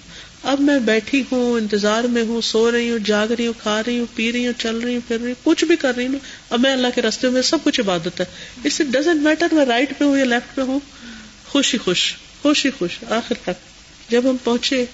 [0.43, 3.99] اب میں بیٹھی ہوں، انتظار میں ہوں، سو رہی ہوں، جاگ رہی ہوں، کھا رہی
[3.99, 6.19] ہوں، پی رہی ہوں، چل رہی ہوں، پھر رہی ہوں، کچھ بھی کر رہی ہوں۔
[6.49, 8.25] اب میں اللہ کے راستے میں سب کچھ عبادت ہے۔
[8.63, 10.79] اس سے ڈزنٹ میٹر میں رائٹ پہ ہوں یا لیفٹ پہ ہوں۔
[11.47, 14.85] خوش ہی خوش خوش ہی خوش۔ آخر تک جب ہم پہنچے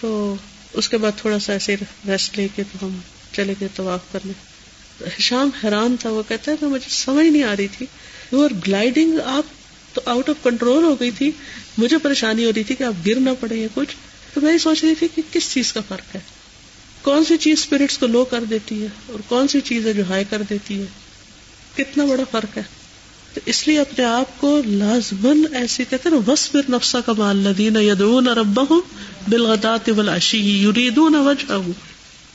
[0.00, 0.34] تو
[0.72, 1.76] اس کے بعد تھوڑا سا ایسے
[2.08, 2.98] ریسٹ لے کے تو ہم
[3.32, 4.49] چلے گئے طواف کرنے۔
[5.18, 7.86] شام حیران تھا، وہ کہتا ہے کہ مجھے سمجھ نہیں آ رہی تھی۔
[8.32, 9.44] یو آر گلائڈنگ آپ
[9.94, 11.30] تو آؤٹ آف کنٹرول ہو گئی تھی۔
[11.78, 13.96] مجھے پریشانی ہو رہی تھی کہ آپ گر نہ پڑے یا کچھ۔
[14.34, 16.20] تو میں یہ سوچ رہی تھی کہ کس چیز کا فرق ہے؟
[17.02, 20.02] کون سی چیز اسپرٹس کو لو کر دیتی ہے اور کون سی چیز ہے جو
[20.08, 20.84] ہائی کر دیتی ہے؟
[21.76, 22.62] کتنا بڑا فرق ہے۔
[23.34, 27.36] تو اس لیے اپنے آپ کو لازمن ایسے کہتے ہیں نا وسبر نفسا کا مال
[27.36, 28.80] لدین یدعون ربهم
[29.28, 31.70] بالغدات والعشی یریدون وجهه۔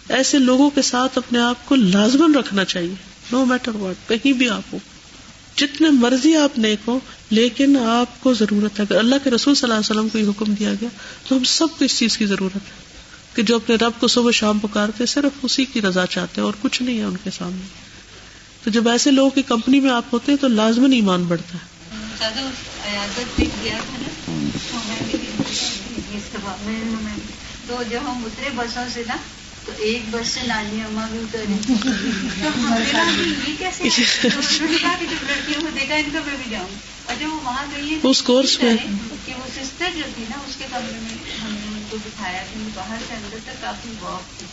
[0.09, 2.95] ایسے لوگوں کے ساتھ اپنے آپ کو لازمن رکھنا چاہیے
[3.31, 4.77] نو میٹر واٹ کہیں بھی آپ ہو
[5.55, 6.99] جتنے مرضی آپ نیک ہو
[7.29, 10.27] لیکن آپ کو ضرورت ہے۔ اگر اللہ کے رسول صلی اللہ علیہ وسلم کو یہ
[10.27, 10.89] حکم دیا گیا،
[11.27, 12.85] تو ہم سب کو اس چیز کی ضرورت ہے
[13.33, 16.53] کہ جو اپنے رب کو صبح شام پکارتے، صرف اسی کی رضا چاہتے ہیں اور
[16.61, 17.67] کچھ نہیں ہے ان کے سامنے۔
[18.63, 21.75] تو جب ایسے لوگوں کی کمپنی میں آپ ہوتے ہیں، تو لازمن ایمان بڑھتا ہے۔
[27.67, 29.15] تو جب ہم اترے بسوں سے نا
[29.65, 31.53] تو ایک بس سے نانی اما بھی اتری
[32.43, 33.83] تو ہم نے کہا کہ یہ کیسے
[34.21, 36.67] تو انہوں نے کہا کہ جب لڑکیوں کو دیکھا ان کا میں بھی جاؤں۔
[37.05, 38.75] اور جب وہ وہاں گئی اس کورس میں۔
[39.25, 42.43] کہ وہ سسٹر جو تھی نا اس کے کمرے میں ہم نے ان کو بٹھایا
[42.53, 44.47] کہ باہر سے اندر تک کافی واک تھی۔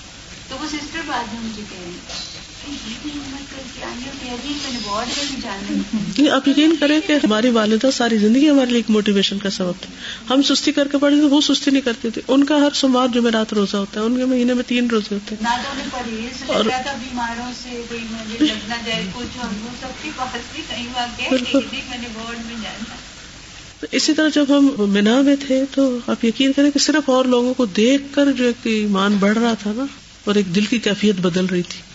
[0.48, 2.41] تو وہ سسٹر بعد میں مجھے کہہ رہی
[6.32, 9.94] آپ یقین کریں کہ ہماری والدہ ساری زندگی ہمارے لیے ایک موٹیویشن کا سبب تھی
[10.30, 13.08] ہم سستی کر کے پڑھتے تھے وہ سستی نہیں کرتی تھی۔ ان کا ہر سوموار
[13.08, 15.46] جمعرات روزہ ہوتا ہے ان کے مہینے میں تین روزے ہوتے ہیں۔
[16.46, 16.64] اور
[23.90, 27.54] اسی طرح جب ہم مینا میں تھے تو آپ یقین کریں کہ صرف اور لوگوں
[27.54, 29.84] کو دیکھ کر جو ایک ایمان بڑھ رہا تھا نا
[30.24, 31.91] اور ایک دل کی کیفیت بدل رہی تھی۔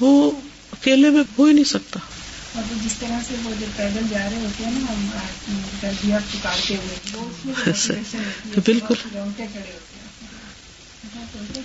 [0.00, 0.30] وہ
[0.72, 2.00] اکیلے میں ہو ہی نہیں سکتا۔
[2.54, 5.06] اور جس طرح سے وہ جب پیدل جا رہے ہوتے ہیں نا ہم
[6.32, 8.94] پکارتے ہوئے بالکل۔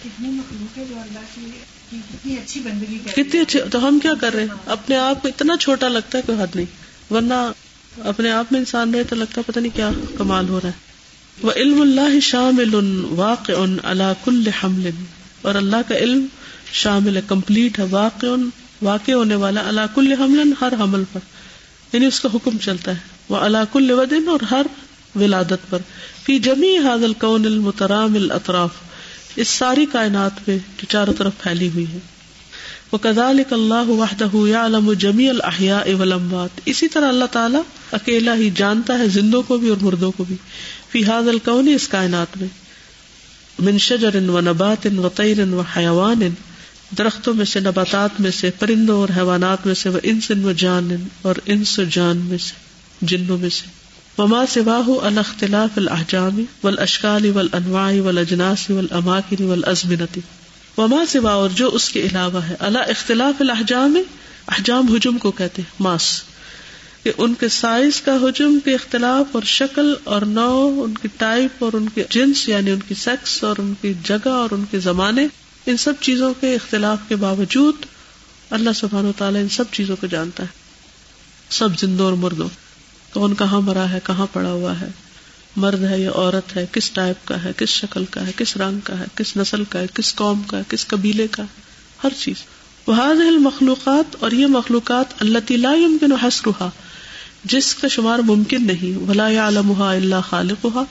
[0.04, 0.40] کتنی
[0.78, 0.96] جو
[1.36, 5.28] کی کتنی اچھی بندگی کتنی اچھی تو ہم کیا کر رہے ہیں؟ اپنے آپ کو
[5.28, 6.66] اتنا چھوٹا لگتا ہے کوئی حد نہیں۔
[7.14, 7.52] ورنہ
[8.04, 10.94] اپنے آپ میں انسان رہے تو لگتا پتہ نہیں کیا کمال ہو رہا ہے۔
[11.42, 12.76] وہ علم اللہ شامل
[13.10, 13.52] واقع
[13.84, 14.90] اللہ کل حمل۔
[15.42, 16.26] اور اللہ کا علم
[16.74, 18.26] شامل ہے، کمپلیٹ ہے، واقع
[18.82, 21.20] واقع ہونے والا اللہ کل حمل ہر حمل پر۔
[21.94, 22.98] یعنی اس کا حکم چلتا ہے۔
[23.30, 24.66] وہ اللہ کل ودن اور ہر
[25.16, 25.80] ولادت پر۔
[26.24, 28.70] فی جمی حاضل کون المترام الاطراف۔
[29.36, 31.98] اس ساری کائنات پہ جو چاروں طرف پھیلی ہوئی ہے۔
[32.92, 37.62] وہ کدال اللہ وحدہ یعلم جمی الحیا اولمبات اسی طرح اللہ تعالیٰ
[37.92, 40.36] اکیلا ہی جانتا ہے زندوں کو بھی اور مردوں کو بھی۔
[40.92, 42.48] فی حاض الکون اس کائنات میں۔
[43.60, 46.22] من شجر و نبات و طیر و حیوان۔
[46.98, 51.08] درختوں میں سے، نباتات میں سے، پرندوں اور حیوانات میں سے، وہ انس و جان
[51.22, 52.54] اور انس و جان میں سے،
[53.02, 53.84] جنوں میں سے۔
[54.18, 60.22] وما سواہ الاختلاف الاحجام والاشکال والانواع والاجناس والاماکن والازمنتی
[60.78, 63.98] وما سوا اور جو اس کے علاوہ ہے۔ اللہ اختلاف الحجام
[64.48, 66.24] احجام حجم کو کہتے ہیں، ماس۔
[67.04, 71.64] کہ ان کے سائز کا حجم، کے اختلاف اور شکل اور نو ان کی ٹائپ
[71.64, 74.80] اور ان کے جنس یعنی ان کی سیکس اور ان کی جگہ اور ان کے
[74.80, 75.28] زمانے
[75.66, 77.76] ان سب چیزوں کے اختلاف کے باوجود
[78.50, 80.48] اللہ سبحان و تعالیٰ ان سب چیزوں کو جانتا ہے۔
[81.50, 82.50] سب زندوں اور مردوں،
[83.14, 84.88] کون کہاں مرا ہے، کہاں پڑا ہوا ہے؟
[85.56, 88.80] مرد ہے یا عورت ہے، کس ٹائپ کا ہے، کس شکل کا ہے، کس رنگ
[88.84, 91.62] کا ہے، کس نسل کا ہے، کس قوم کا ہے، کس قبیلے کا ہے؟
[92.04, 92.36] ہر چیز۔
[92.88, 92.96] وہ
[93.40, 96.70] مخلوقات اور یہ مخلوقات اللہ تعالی کے حسرا
[97.44, 100.84] جس کا شمار ممکن نہیں، ولا عالم اللہ خالق ہوا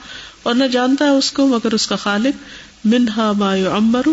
[0.43, 2.45] اور نہ جانتا ہے اس کو مگر اس کا خالق
[2.85, 4.09] منہا ما امر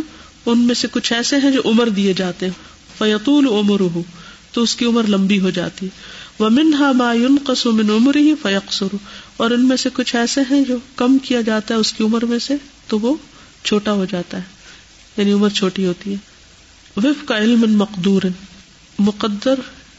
[0.46, 2.54] ان میں سے کچھ ایسے ہیں جو عمر دیے جاتے ہیں۔
[2.98, 4.04] فیتول عمر ہو
[4.52, 5.88] تو اس کی عمر لمبی ہو جاتی۔
[6.40, 7.14] وہ منہا ما
[7.44, 8.96] قسم عمر ہی فیقسر
[9.38, 12.26] اور ان میں سے کچھ ایسے ہیں جو کم کیا جاتا ہے اس کی عمر
[12.26, 12.56] میں سے،
[12.88, 13.16] تو وہ
[13.64, 14.44] چھوٹا ہو جاتا ہے۔
[15.18, 16.18] یعنی عمر چھوٹی ہوتی ہے۔
[16.98, 18.22] وف کا علم مقدور،
[19.00, 19.56] مقدر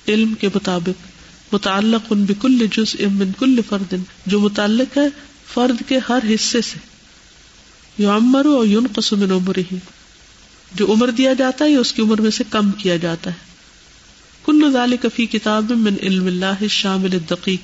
[0.08, 1.06] علم کے مطابق
[1.54, 3.94] متعلق ان بکل جز امن کل فرد،
[4.26, 5.08] جو متعلق ہے
[5.54, 6.78] فرد کے ہر حصے سے۔
[7.98, 9.76] یو امر اور یون قسم عمر ہی
[10.74, 13.36] جو عمر دیا جاتا ہے اس کی عمر میں سے کم کیا جاتا ہے۔
[14.44, 17.60] کل ذال کفی کتاب من علم اللہ شامل دقیق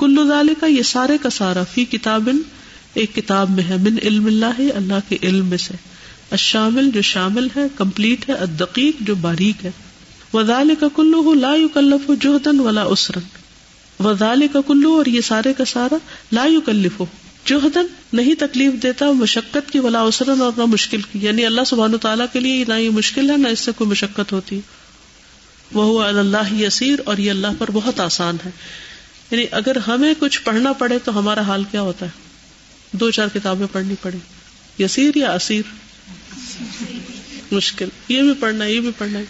[0.00, 2.28] کلو ذالے کا یہ سارے کا سارا فی کتاب،
[2.94, 5.74] ایک کتاب میں ہے، من علم اللہ اللہ کے علم میں سے۔
[6.30, 9.70] الشامل جو شامل ہے، کمپلیٹ ہے، الدقیق جو باریک ہے۔
[10.34, 13.22] وزال کا کلو لا کلف جوہدن ولا اسرن
[14.06, 15.96] وزال کا کلو اور یہ سارے کا سارا
[16.32, 17.06] لا کلف ہو
[17.44, 21.96] جوہدن نہیں تکلیف دیتا، مشقت کی ولا اسرن اور نہ مشکل کی۔ یعنی اللہ سبحانہ
[21.96, 24.60] تعالیٰ کے لیے نہ یہ مشکل ہے، نہ اس سے کوئی مشقت ہوتی۔
[25.72, 28.50] وہ اللہ یسیر اور یہ اللہ پر بہت آسان ہے۔
[29.30, 32.10] یعنی اگر ہمیں کچھ پڑھنا پڑے تو ہمارا حال کیا ہوتا ہے؟
[32.92, 34.18] دو چار کتابیں پڑھنی پڑے
[34.82, 35.62] یسیر یا اسیر؟
[37.52, 39.20] مشکل۔ یہ بھی پڑھنا، یہ بھی پڑھنا۔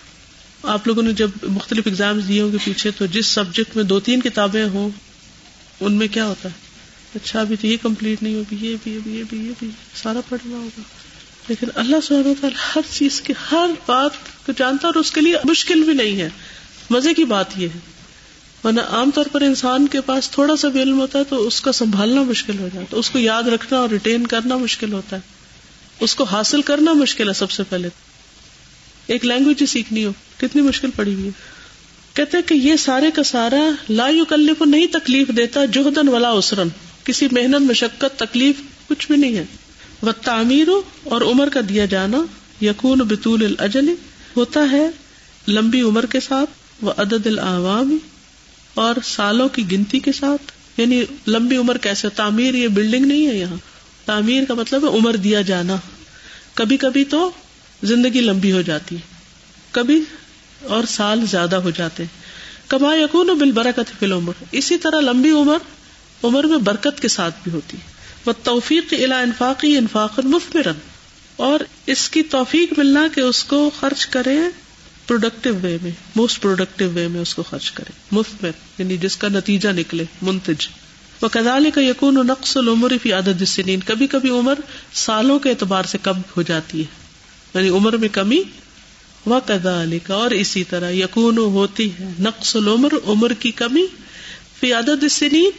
[0.63, 4.01] آپ لوگوں نے جب مختلف اگزام دیے ہوں گے پیچھے تو جس سبجیکٹ میں دو
[4.01, 4.91] تین کتابیں ہوں،
[5.81, 6.70] ان میں کیا ہوتا ہے؟
[7.15, 10.57] اچھا ابھی تو یہ کمپلیٹ نہیں ہوگی، یہ بھی یہ بھی یہ بھی سارا پڑھنا
[10.57, 10.81] ہوگا۔
[11.49, 14.11] لیکن اللہ تعالیٰ ہر چیز کی، ہر بات
[14.47, 16.29] کو جانتا اور اس کے لیے مشکل بھی نہیں ہے۔
[16.91, 17.79] مزے کی بات یہ ہے۔
[18.65, 21.61] ورنہ عام طور پر انسان کے پاس تھوڑا سا بھی علم ہوتا ہے تو اس
[21.61, 25.17] کا سنبھالنا مشکل ہو جاتا ہے، اس کو یاد رکھنا اور ریٹین کرنا مشکل ہوتا
[25.17, 25.21] ہے۔
[26.01, 27.89] اس کو حاصل کرنا مشکل ہے سب سے پہلے۔
[29.07, 31.31] ایک لینگویج سیکھنی ہو، کتنی مشکل پڑی ہوئی ہے۔
[32.15, 36.69] کہتے کہ یہ سارے کا سارا لا کلف نہیں تکلیف دیتا جوہدن والا اسرن
[37.11, 38.57] کسی محنت، مشقت، تکلیف
[38.89, 39.45] کچھ بھی نہیں ہے۔
[40.03, 40.69] وہ تعمیر
[41.05, 42.19] اور عمر کا دیا جانا
[42.65, 43.95] یقون بطول الجل
[44.37, 44.91] ہوتا ہے
[45.49, 46.51] لمبی عمر کے ساتھ،
[46.83, 47.99] وہ عدد العوام
[48.75, 53.39] اور سالوں کی گنتی کے ساتھ۔ یعنی لمبی عمر کیسے؟ تعمیر یہ بلڈنگ نہیں ہے
[53.39, 53.57] یہاں۔
[54.07, 55.77] تعمیر کا مطلب ہے عمر دیا جانا۔
[56.55, 57.31] کبھی کبھی تو
[57.83, 59.01] زندگی لمبی ہو جاتی ہے۔
[59.71, 60.03] کبھی
[60.63, 62.05] اور سال زیادہ ہو جاتے
[62.69, 65.59] کما یقون بال برکت فل عمر اسی طرح لمبی عمر
[66.23, 67.93] عمر میں برکت کے ساتھ بھی ہوتی ہے۔
[68.27, 70.79] وہ توفیق الا انفاقی، انفاق مفمرن
[71.37, 74.39] اور اس کی توفیق ملنا کہ اس کو خرچ کرے
[75.07, 79.17] پروڈکٹیو وے میں موسٹ پروڈکٹیو وے میں اس کو خرچ کرے۔ مفت میں یعنی جس
[79.17, 80.69] کا نتیجہ نکلے، منتج۔
[81.23, 84.55] وہ کدال کا یقون و نقص العمر فی عدد سنین کبھی کبھی عمر
[84.93, 86.85] سالوں کے اعتبار سے کم ہو جاتی ہے۔
[87.55, 88.43] یعنی عمر میں کمی۔
[89.27, 93.87] و کدال کا اور اسی طرح یقون ہوتی ہے، نقص العمر، عمر کی کمی۔
[94.61, 95.51] فی عدد سنین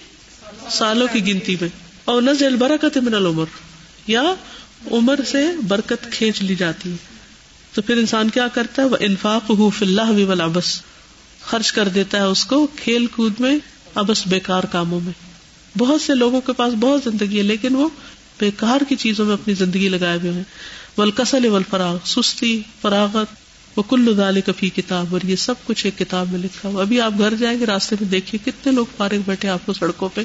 [0.71, 1.69] سالوں کی گنتی میں
[2.05, 3.45] اور نزل برکت من العمر،
[4.07, 4.23] یا
[4.91, 6.95] عمر سے برکت کھینچ لی جاتی ہے۔
[7.73, 10.81] تو پھر انسان کیا کرتا ہے؟ وہ انفاق ہو فلاح والا ابس
[11.41, 13.57] خرچ کر دیتا ہے اس کو کھیل کود میں
[13.95, 15.13] ابس بیکار کاموں میں۔
[15.77, 17.89] بہت سے لوگوں کے پاس بہت زندگی ہے، لیکن وہ
[18.39, 20.43] بیکار کی چیزوں میں اپنی زندگی لگائے ہوئے ہیں۔
[20.97, 21.63] ولکسل ول
[22.05, 23.27] سستی، فراغت۔
[23.77, 27.01] وہ کل دال کفی کتاب، اور یہ سب کچھ ایک کتاب میں لکھا ہوا۔ ابھی
[27.01, 30.23] آپ گھر جائیں گے، راستے میں دیکھیے کتنے لوگ فارغ بیٹھے آپ کو سڑکوں پہ۔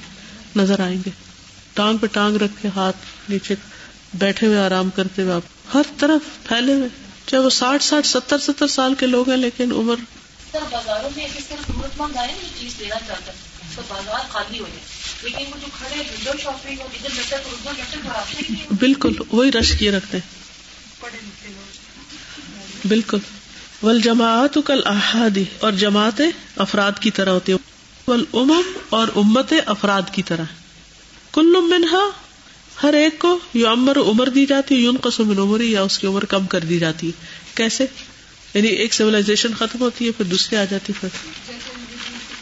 [0.57, 1.11] نظر آئیں گے۔
[1.75, 2.97] ٹانگ پہ ٹانگ رکھ کے ہاتھ
[3.29, 3.55] نیچے
[4.15, 6.89] بیٹھے ہوئے آرام کرتے ہوئے آپ ہر طرف پھیلے ہوئے۔
[7.27, 9.95] چاہے وہ ساٹھ ساٹھ ستر ستر سال کے لوگ ہیں لیکن عمر
[10.53, 13.37] بازاروں میں کس طرح ضرورت مند آئے نا چیز لینا چاہتا ہے۔
[13.77, 14.85] تو بازار خالی ہو جائے۔
[15.23, 19.53] لیکن وہ جو کھڑے ونڈو شاپنگ اور ادھر بیٹھے تو ادھر بیٹھے بڑھاتے بالکل وہی
[19.53, 20.19] رش کیے رکھتے
[22.89, 23.19] بالکل
[23.83, 26.21] ول جماعت کل احادی اور جماعت
[26.57, 27.76] افراد کی طرح ہوتی ول
[28.13, 30.45] امم اور امت افراد کی طرح۔
[31.33, 32.11] کل منہا،
[32.83, 36.07] ہر ایک کو یو عمر عمر دی جاتی ہے یون قسم عمری، یا اس کی
[36.07, 37.13] عمر کم کر دی جاتی۔ ہے
[37.55, 37.87] کیسے؟
[38.55, 41.09] یعنی ایک سیولاشن ختم ہوتی ہے، پھر دوسری آ جاتی پھر۔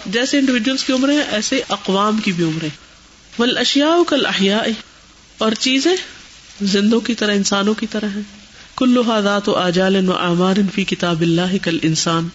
[0.07, 2.69] جیسے انڈیویجلس کی عمریں ایسے اقوام کی بھی عمریں
[3.39, 4.63] ول اشیا کل احیا
[5.39, 5.97] اور چیزیں
[6.63, 8.23] زندوں کی طرح، انسانوں کی طرح ہیں۔
[8.77, 12.29] کلو حادات و آجال و اعمار فی کتاب اللہ کل انسان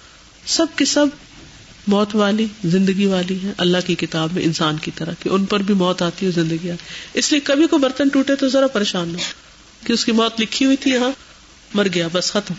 [0.45, 1.05] سب کے سب
[1.89, 5.59] موت والی زندگی والی ہے اللہ کی کتاب میں انسان کی طرح کہ ان پر
[5.59, 6.83] بھی موت آتی ہے، زندگی آتی
[7.13, 9.17] اس لیے کبھی کو برتن ٹوٹے تو ذرا پریشان نہ
[9.87, 11.11] کہ اس کی موت لکھی ہوئی تھی یہاں،
[11.73, 12.53] مر گیا، بس ختم۔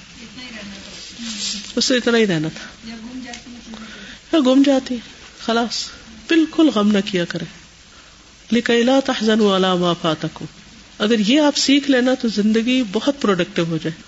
[1.77, 2.89] اس سے اتنا ہی رہنا تھا۔
[4.39, 4.97] گم جاتی
[5.47, 5.87] خلاص۔
[6.29, 7.45] بالکل غم نہ کیا کرے۔
[8.53, 10.45] لکیلا تحزن والا ما فاتکم۔
[10.99, 14.03] اگر یہ آپ سیکھ لینا تو زندگی بہت پروڈکٹیو ہو جائے۔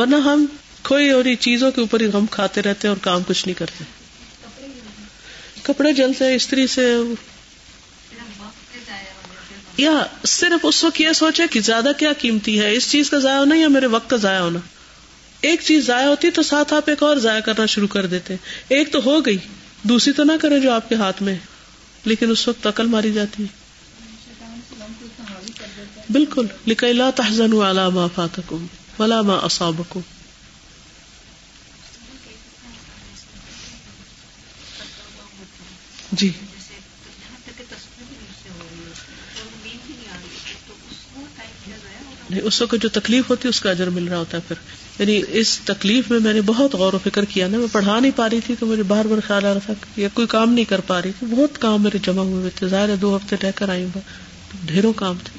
[0.00, 0.46] ورنہ ہم
[0.82, 3.99] کوئی اور چیزوں کے اوپر ہی غم کھاتے رہتے اور کام کچھ نہیں کرتے۔
[5.62, 6.96] کپڑے جلتے استری سے۔
[9.76, 13.36] یا صرف اس وقت یہ سوچے کہ زیادہ کیا قیمتی ہے، اس چیز کا ضائع
[13.36, 14.58] ہونا یا میرے وقت کا ضائع ہونا؟
[15.40, 18.36] ایک چیز ضائع ہوتی تو ساتھ آپ ایک اور ضائع کرنا شروع کر دیتے۔
[18.68, 19.38] ایک تو ہو گئی،
[19.82, 21.36] دوسری تو نہ کرے جو آپ کے ہاتھ میں
[22.04, 23.60] لیکن اس وقت عقل ماری جاتی۔ ہے
[26.10, 28.66] بالکل لکیلا تحزن والا ما فاتکم
[28.98, 30.00] ولا ما اصابکم۔
[36.20, 36.30] جی۔
[42.44, 44.56] اس وقت جو تکلیف ہوتی ہے، اس کا اجر مل رہا ہوتا ہے پھر۔
[44.98, 48.12] یعنی اس تکلیف میں میں نے بہت غور و فکر کیا نا، میں پڑھا نہیں
[48.16, 50.64] پا رہی تھی تو مجھے بار بار خیال آ رہا تھا یا کوئی کام نہیں
[50.64, 53.50] کر پا رہی تھی۔ بہت کام میرے جمع ہوئے تھے۔ ظاہر ہے دو ہفتے رہ
[53.54, 54.00] کر آئی ہوں
[54.64, 55.38] ڈھیروں کام تھے۔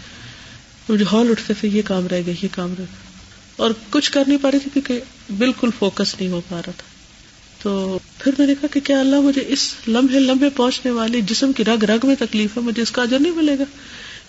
[0.94, 3.12] مجھے ہال اٹھتے تھے یہ کام رہ گیا، یہ کام رہ گیا۔
[3.56, 5.00] اور کچھ کر نہیں پا رہی تھی کیونکہ
[5.38, 6.91] بالکل فوکس نہیں ہو پا رہا تھا۔
[7.64, 7.72] تو
[8.18, 11.66] پھر میں نے کہا کہ کیا اللہ مجھے اس لمحے لمحے پہنچنے والی جسم کی
[11.66, 13.64] رگ رگ میں تکلیف ہے، مجھے اس کا اجر نہیں ملے گا۔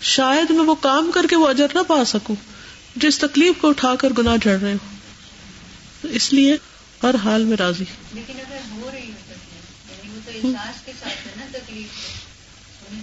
[0.09, 2.35] شاید میں وہ کام کر کے وہ اجر نہ پا سکوں
[2.97, 6.57] جس تکلیف کو اٹھا کر گناہ جڑ رہے ہو اس لیے
[7.03, 11.47] ہر حال میں راضی۔ لیکن اگر ہو رہی یعنی تو احساس کے ساتھ ہے نا
[11.53, 12.01] تکلیف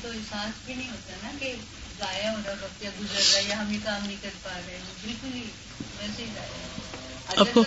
[0.04, 1.54] تو احساس بھی نہیں ہوتا نا کہ
[2.00, 4.76] ضائع ہو رہا وقت یا گزر رہا یا ہم یہ کام نہیں کر پا رہے۔
[4.76, 5.44] ہیں بالکل ہی
[6.00, 6.28] ویسے ہی
[7.36, 7.64] آپ کو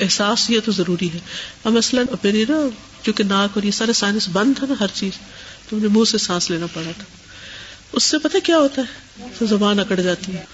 [0.00, 1.18] احساس یہ تو ضروری ہے۔
[1.64, 2.56] اب مثلاً میری نا
[3.02, 5.12] کیونکہ ناک اور یہ سارے سائنس بند تھا نا ہر چیز،
[5.68, 7.04] تو مجھے منہ سے سانس لینا پڑا تھا۔
[7.92, 10.44] اس سے پتہ کیا ہوتا ہے؟ تو زبان اکڑ جاتی ہے۔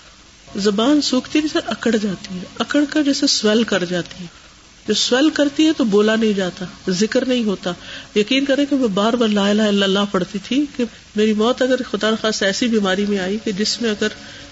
[0.57, 4.48] زبان سوکھتی نہیں سر اکڑ جاتی ہے۔ اکڑ کر جیسے سویل کر جاتی ہے۔
[4.89, 7.73] جو سویل کرتی ہے تو بولا نہیں جاتا، ذکر نہیں ہوتا۔
[8.17, 10.85] یقین کرے کہ میں بار بار لا الہ الا اللہ پڑھتی تھی کہ
[11.17, 14.09] میری موت اگر خدا نخواست ایسی بیماری میں آئی کہ جس میں اگر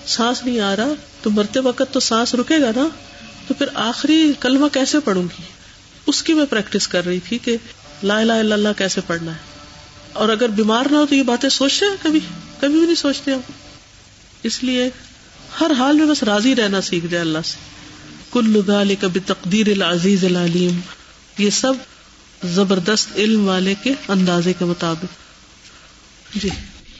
[0.07, 2.89] سانس نہیں آ رہا، تو مرتے وقت تو سانس رکے گا نا۔
[3.49, 5.43] تو پھر آخری کلمہ کیسے پڑھوں گی؟
[6.07, 7.57] اس کی میں پریکٹس کر رہی تھی کہ
[8.03, 9.39] لا الہ الا اللہ کیسے پڑھنا ہے۔
[10.13, 12.21] اور اگر بیمار نہ ہو تو یہ باتیں سوچتے ہیں کبھی؟
[12.61, 13.41] کبھی بھی نہیں سوچتے ہم۔
[14.43, 14.91] اس لیے
[15.61, 17.77] ہر حال میں بس راضی رہنا سیکھ جائے اللہ سے۔
[18.37, 20.81] کل ذالک کبھی تقدیر العزیز العلیم۔
[21.39, 21.73] یہ سب
[22.45, 25.05] زبردست علم والے کے اندازے کے مطابق۔
[26.37, 26.49] جی۔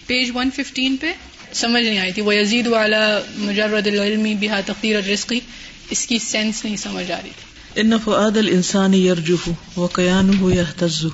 [0.07, 1.13] پیج 115 پہ
[1.53, 5.41] سمجھ نہیں آئی تھی۔ وہ یزید والا مجرد العلمی بہا تقدیر الرزقی
[5.91, 11.07] اس کی سینس نہیں سمجھ آ رہی تھی۔ ان فؤاد الانسان يرجف وكيانه يهتز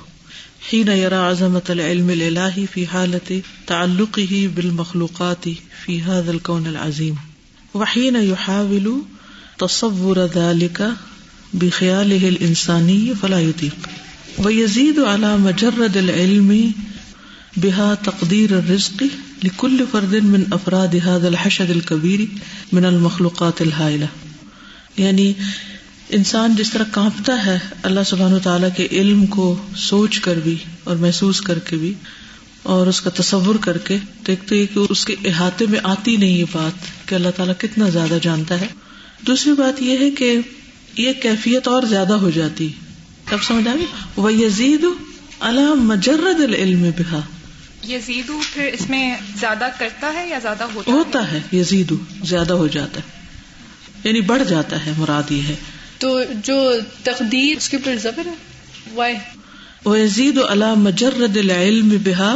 [0.73, 5.47] حين يرى عظمة العلم الالهي في حالة تعلقه بالمخلوقات
[5.85, 7.13] في هذا الكون العظيم
[7.73, 8.89] وحين يحاول
[9.57, 10.81] تصور ذلك
[11.53, 13.89] بخياله الإنساني فلا يطيق.
[14.37, 16.71] ويزيد على مجرد العلم
[17.63, 19.03] بها تقدير الرزق
[19.43, 22.19] لكل فرد من أفراد هذا الحشد الكبير
[22.71, 24.05] من المخلوقات الهائلة.
[24.97, 25.33] یعنی
[26.09, 30.95] انسان جس طرح کانپتا ہے، اللہ سبحانہ تعالیٰ کے علم کو سوچ کر بھی اور
[30.95, 31.93] محسوس کر کے بھی
[32.63, 33.97] اور اس کا تصور کر کے
[34.27, 38.17] دیکھتے کہ اس کے احاطے میں آتی نہیں یہ بات کہ اللہ تعالیٰ کتنا زیادہ
[38.21, 38.67] جانتا ہے۔
[39.27, 40.37] دوسری بات یہ ہے کہ
[40.97, 42.69] یہ کیفیت اور زیادہ ہو جاتی
[43.29, 44.85] کب سمجھ آئے وہ یزید
[45.39, 47.19] اللہ مجرد العلم بہا
[47.87, 51.93] یزید پھر اس میں زیادہ کرتا ہے یا زیادہ ہوتا ہوتا ہے یزید
[52.23, 53.21] زیادہ ہو جاتا ہے۔
[54.03, 55.55] یعنی بڑھ جاتا ہے مراد یہ ہے۔
[55.97, 56.71] تو جو
[57.03, 58.33] تقدیر اس کے اوپر زبر ہے؟
[58.93, 59.15] وائی
[59.85, 62.35] وہ یزید اللہ مجرد العلم بہا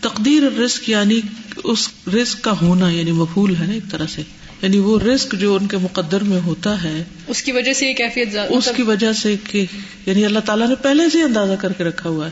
[0.00, 1.20] تقدیر رزق یعنی
[1.64, 4.22] اس رزق کا ہونا یعنی مفول ہے نا ایک طرح سے۔
[4.62, 7.94] یعنی وہ رزق جو ان کے مقدر میں ہوتا ہے اس کی وجہ سے یہ
[7.94, 9.64] کیفیت اس کی وجہ سے کہ
[10.06, 12.30] یعنی اللہ تعالیٰ نے پہلے سے اندازہ کر کے رکھا ہوا ہے۔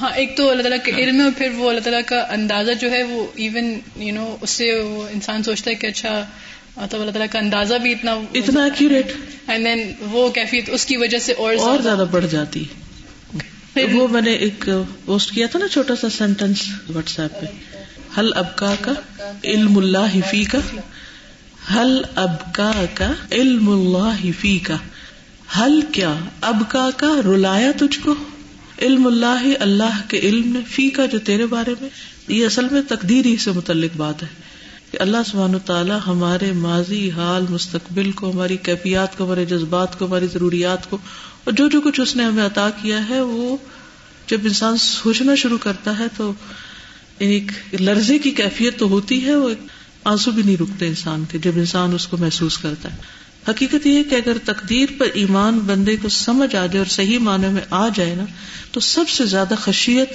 [0.00, 2.70] ہاں ایک تو اللہ تعالیٰ کے علم ہے اور پھر وہ اللہ تعالیٰ کا اندازہ
[2.80, 6.24] جو ہے وہ ایون یو نو اس سے وہ انسان سوچتا ہے کہ اچھا
[6.76, 9.12] مطلب اللہ تعالیٰ کا اندازہ بھی اتنا اتنا ایکوریٹ
[9.46, 12.64] اینڈ دین وہ کیفیت اس کی وجہ سے اور اور زیادہ۔ بڑھ جاتی۔
[13.92, 14.68] وہ میں نے ایک
[15.04, 16.62] پوسٹ کیا تھا نا چھوٹا سا سینٹینس
[16.94, 17.46] واٹس ایپ پہ۔
[18.18, 18.92] حل ابکا کا
[19.44, 20.58] علم اللہ حفی کا
[21.72, 24.76] حل ابکا کا علم اللہ حفی کا
[25.58, 28.14] حل کیا؟ ابکا کا رلایا تجھ کو۔
[28.82, 31.88] علم اللہ اللہ کے علم نے فی کا جو تیرے بارے میں۔
[32.28, 34.28] یہ اصل میں تقدیر ہی سے متعلق بات ہے
[34.90, 40.06] کہ اللہ سبحانہ تعالیٰ ہمارے ماضی، حال، مستقبل کو، ہماری کیفیات کو، ہمارے جذبات کو،
[40.06, 40.98] ہماری ضروریات کو
[41.44, 43.56] اور جو جو کچھ اس نے ہمیں عطا کیا ہے، وہ
[44.26, 46.32] جب انسان سوچنا شروع کرتا ہے تو
[47.18, 49.50] ایک لرزے کی کیفیت تو ہوتی ہے، وہ
[50.04, 52.96] آنسو بھی نہیں رکتے انسان کے، جب انسان اس کو محسوس کرتا ہے۔
[53.48, 57.48] حقیقت یہ کہ اگر تقدیر پر ایمان بندے کو سمجھ آ جائے اور صحیح معنی
[57.48, 58.24] میں آ جائے نا،
[58.72, 60.08] تو سب سے زیادہ خشیت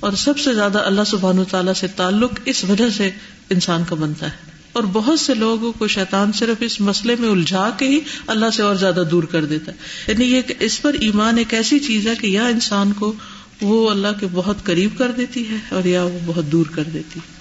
[0.00, 3.10] اور سب سے زیادہ اللہ سبحان تعالیٰ سے تعلق اس وجہ سے
[3.50, 7.70] انسان کا بنتا ہے۔ اور بہت سے لوگوں کو شیطان صرف اس مسئلے میں الجھا
[7.78, 11.38] کے ہی اللہ سے اور زیادہ دور کر دیتا ہے۔ یعنی یہ اس پر ایمان
[11.38, 13.12] ایک ایسی چیز ہے کہ یا انسان کو
[13.60, 17.20] وہ اللہ کے بہت قریب کر دیتی ہے اور یا وہ بہت دور کر دیتی
[17.20, 17.35] ہے۔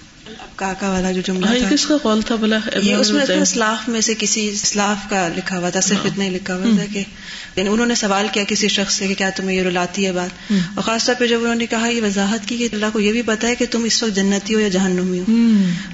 [0.55, 4.01] کاکا والا جو جملہ ہاں، کس کا قول تھا بلا؟ یہ اس میں اسلاف میں
[4.01, 7.03] سے کسی اسلاف کا لکھا ہوا تھا صرف ہاں۔ اتنا ہی لکھا ہوا تھا کہ
[7.55, 10.29] یعنی انہوں نے سوال کیا کسی شخص سے کہ کیا تمہیں یہ رلاتی ہے بات؟
[10.51, 13.11] اور خاص طور پہ جب انہوں نے کہا یہ وضاحت کی کہ اللہ کو یہ
[13.11, 15.25] بھی پتا ہے کہ تم اس وقت جنتی ہو یا جہنمی ہو۔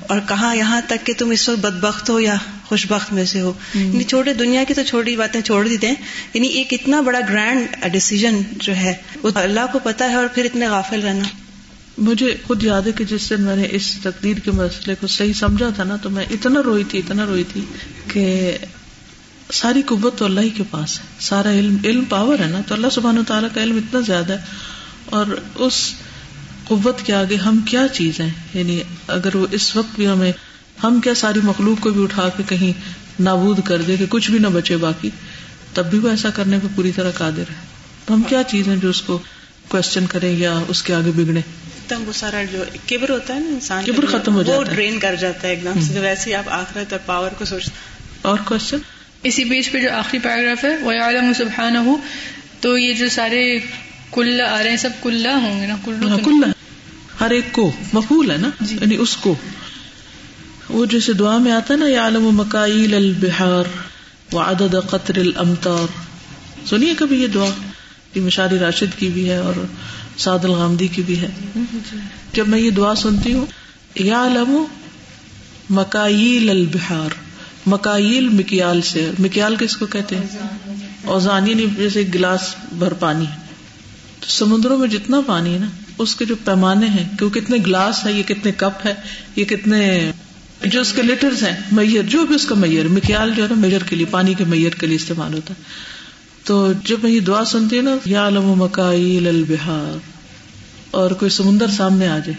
[0.07, 3.41] اور کہا یہاں تک کہ تم اس وقت بدبخت ہو یا خوش بخت میں سے
[3.41, 5.93] ہو۔ یعنی چھوٹے دنیا کی تو چھوٹی باتیں چھوڑ دی دیں
[6.33, 10.45] یعنی ایک اتنا بڑا گرینڈ ڈیسیزن جو ہے وہ اللہ کو پتا ہے اور پھر
[10.45, 11.23] اتنے غافل رہنا۔
[12.01, 15.33] مجھے خود یاد ہے کہ جس دن میں نے اس تقدیر کے مسئلے کو صحیح
[15.33, 17.61] سمجھا تھا نا، تو میں اتنا روئی تھی، اتنا روئی تھی
[18.13, 18.57] کہ
[19.53, 22.75] ساری قوت تو اللہ ہی کے پاس ہے۔ سارا علم علم پاور ہے نا۔ تو
[22.75, 24.37] اللہ سبحانہ و تعالیٰ کا علم اتنا زیادہ ہے۔
[25.05, 25.25] اور
[25.55, 25.93] اس
[26.63, 30.31] قوت کے آگے ہم کیا چیز ہیں؟ یعنی اگر وہ اس وقت بھی ہمیں،
[30.83, 32.73] ہم کیا ساری مخلوق کو بھی اٹھا کے کہیں
[33.19, 35.09] نابود کر دے کہ کچھ بھی نہ بچے باقی،
[35.73, 37.55] تب بھی وہ ایسا کرنے پہ پوری طرح قادر ہے۔
[38.05, 39.19] تو ہم کیا چیز ہیں جو اس کو
[39.71, 41.41] کوشچن کریں یا اس کے آگے بگڑے
[41.87, 44.99] تم وہ سارا جو کبر ہوتا ہے نا انسان کبر ختم ہو جاتا وہ ڈرین
[44.99, 47.71] کر جاتا ہے ایک دم سے ویسے ہی آپ آخرت اور پاور کو سوچتے
[48.21, 48.77] اور کوشچن
[49.23, 51.95] اسی پیج پہ جو آخری پیراگراف ہے وہ عالم سبحانہ ہو
[52.59, 53.59] تو یہ جو سارے
[54.11, 56.47] کل آ رہے ہیں سب کلّا ہوں گے نا کلو کلّا
[57.21, 59.35] ہر ایک کو مفول ہے نا؟ یعنی اس کو۔
[60.69, 63.65] وہ جیسے دعا میں آتا ہے نا یا عالم مکائل البہار
[64.33, 65.85] و عدد قطر الامتار
[66.65, 67.49] سنیے کبھی یہ دعا۔
[68.15, 69.53] یہ مشاری راشد کی بھی ہے اور
[70.17, 71.29] سعد الغامدی کی بھی ہے۔
[72.33, 73.45] جب میں یہ دعا سنتی ہوں
[73.95, 74.63] یا علم
[75.69, 77.09] مکائل البہار
[77.65, 80.23] مکائل مکیال سے، مکیال کس کو کہتے ہیں؟
[81.03, 83.25] اوزانی نہیں، جیسے گلاس بھر پانی۔
[84.19, 85.65] تو سمندروں میں جتنا پانی ہے نا،
[85.97, 88.93] اس کے جو پیمانے ہیں، کہ وہ کتنے گلاس ہے، یہ کتنے کپ ہے،
[89.35, 90.11] یہ کتنے
[90.65, 93.55] جو اس کے لیٹرز ہیں، میئر، جو بھی اس کا میئر، مکیال جو ہے نا
[93.55, 95.63] میجر کے لیے، پانی کے میئر کے لیے استعمال ہوتا ہے۔
[96.45, 99.97] تو جب میں یہ دعا سنتی ہوں نا، یا علم مکائل البہار
[100.91, 102.33] اور کوئی سمندر سامنے آ جائے،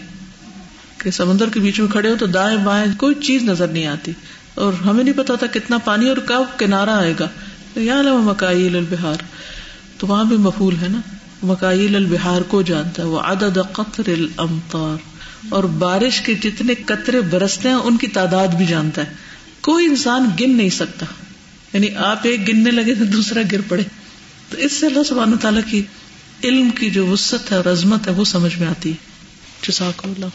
[0.97, 4.11] کہ سمندر کے بیچ میں کھڑے ہو تو دائیں بائیں کوئی چیز نظر نہیں آتی،
[4.55, 7.27] اور ہمیں نہیں پتا تھا کتنا پانی اور کب کنارا آئے گا۔
[7.75, 9.23] یا علم مکائل البہار
[9.97, 10.99] تو وہاں بھی مفول ہے نا۔
[11.43, 14.97] مکائل البہار کو جانتا ہے وہ عدد قطر الامطار،
[15.49, 19.13] اور بارش کے جتنے قطرے برستے ہیں، ان کی تعداد بھی جانتا ہے۔
[19.61, 21.05] کوئی انسان گن نہیں سکتا۔
[21.73, 23.83] یعنی آپ ایک گننے لگے تو دوسرا گر پڑے۔
[24.49, 25.81] تو اس سے اللہ سبحانہ تعالیٰ کی
[26.43, 28.95] علم کی جو وسط ہے اور عظمت ہے وہ سمجھ میں آتی۔ ہے
[29.67, 30.25] جساک اللہ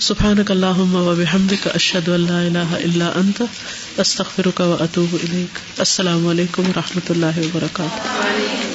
[0.00, 3.42] سبحانك اللهم وبحمدك اشهد ان لا اله الا انت
[3.96, 8.73] استغفرك واتوب اليك السلام علیکم و رحمۃ اللہ وبرکاتہ۔